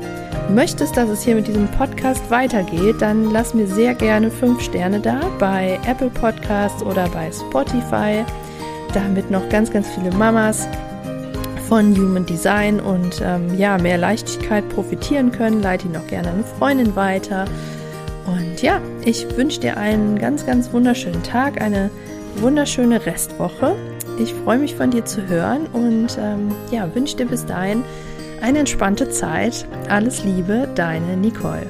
möchtest, 0.49 0.97
dass 0.97 1.09
es 1.09 1.23
hier 1.23 1.35
mit 1.35 1.47
diesem 1.47 1.67
Podcast 1.67 2.29
weitergeht, 2.29 2.97
dann 2.99 3.31
lass 3.31 3.53
mir 3.53 3.67
sehr 3.67 3.93
gerne 3.93 4.29
fünf 4.31 4.61
Sterne 4.61 4.99
da 4.99 5.19
bei 5.39 5.79
Apple 5.87 6.09
Podcasts 6.09 6.83
oder 6.83 7.07
bei 7.09 7.31
Spotify, 7.31 8.23
damit 8.93 9.31
noch 9.31 9.47
ganz, 9.49 9.71
ganz 9.71 9.87
viele 9.89 10.11
Mamas 10.11 10.67
von 11.67 11.95
Human 11.97 12.25
Design 12.25 12.79
und 12.79 13.21
ähm, 13.23 13.57
ja, 13.57 13.77
mehr 13.77 13.97
Leichtigkeit 13.97 14.67
profitieren 14.69 15.31
können. 15.31 15.61
Leite 15.61 15.87
ihn 15.87 15.93
noch 15.93 16.07
gerne 16.07 16.29
an 16.29 16.35
eine 16.35 16.43
Freundin 16.43 16.95
weiter. 16.95 17.45
Und 18.25 18.61
ja, 18.61 18.81
ich 19.03 19.25
wünsche 19.35 19.59
dir 19.59 19.77
einen 19.77 20.17
ganz, 20.17 20.45
ganz 20.45 20.71
wunderschönen 20.73 21.23
Tag, 21.23 21.61
eine 21.61 21.89
wunderschöne 22.37 23.05
Restwoche. 23.05 23.75
Ich 24.19 24.33
freue 24.33 24.59
mich 24.59 24.75
von 24.75 24.91
dir 24.91 25.05
zu 25.05 25.27
hören 25.27 25.67
und 25.73 26.17
ähm, 26.19 26.51
ja, 26.71 26.93
wünsche 26.93 27.17
dir 27.17 27.25
bis 27.25 27.45
dahin 27.45 27.83
eine 28.45 28.59
entspannte 28.59 29.09
Zeit. 29.09 29.67
Alles 29.89 30.23
Liebe, 30.23 30.69
deine 30.75 31.17
Nicole. 31.17 31.65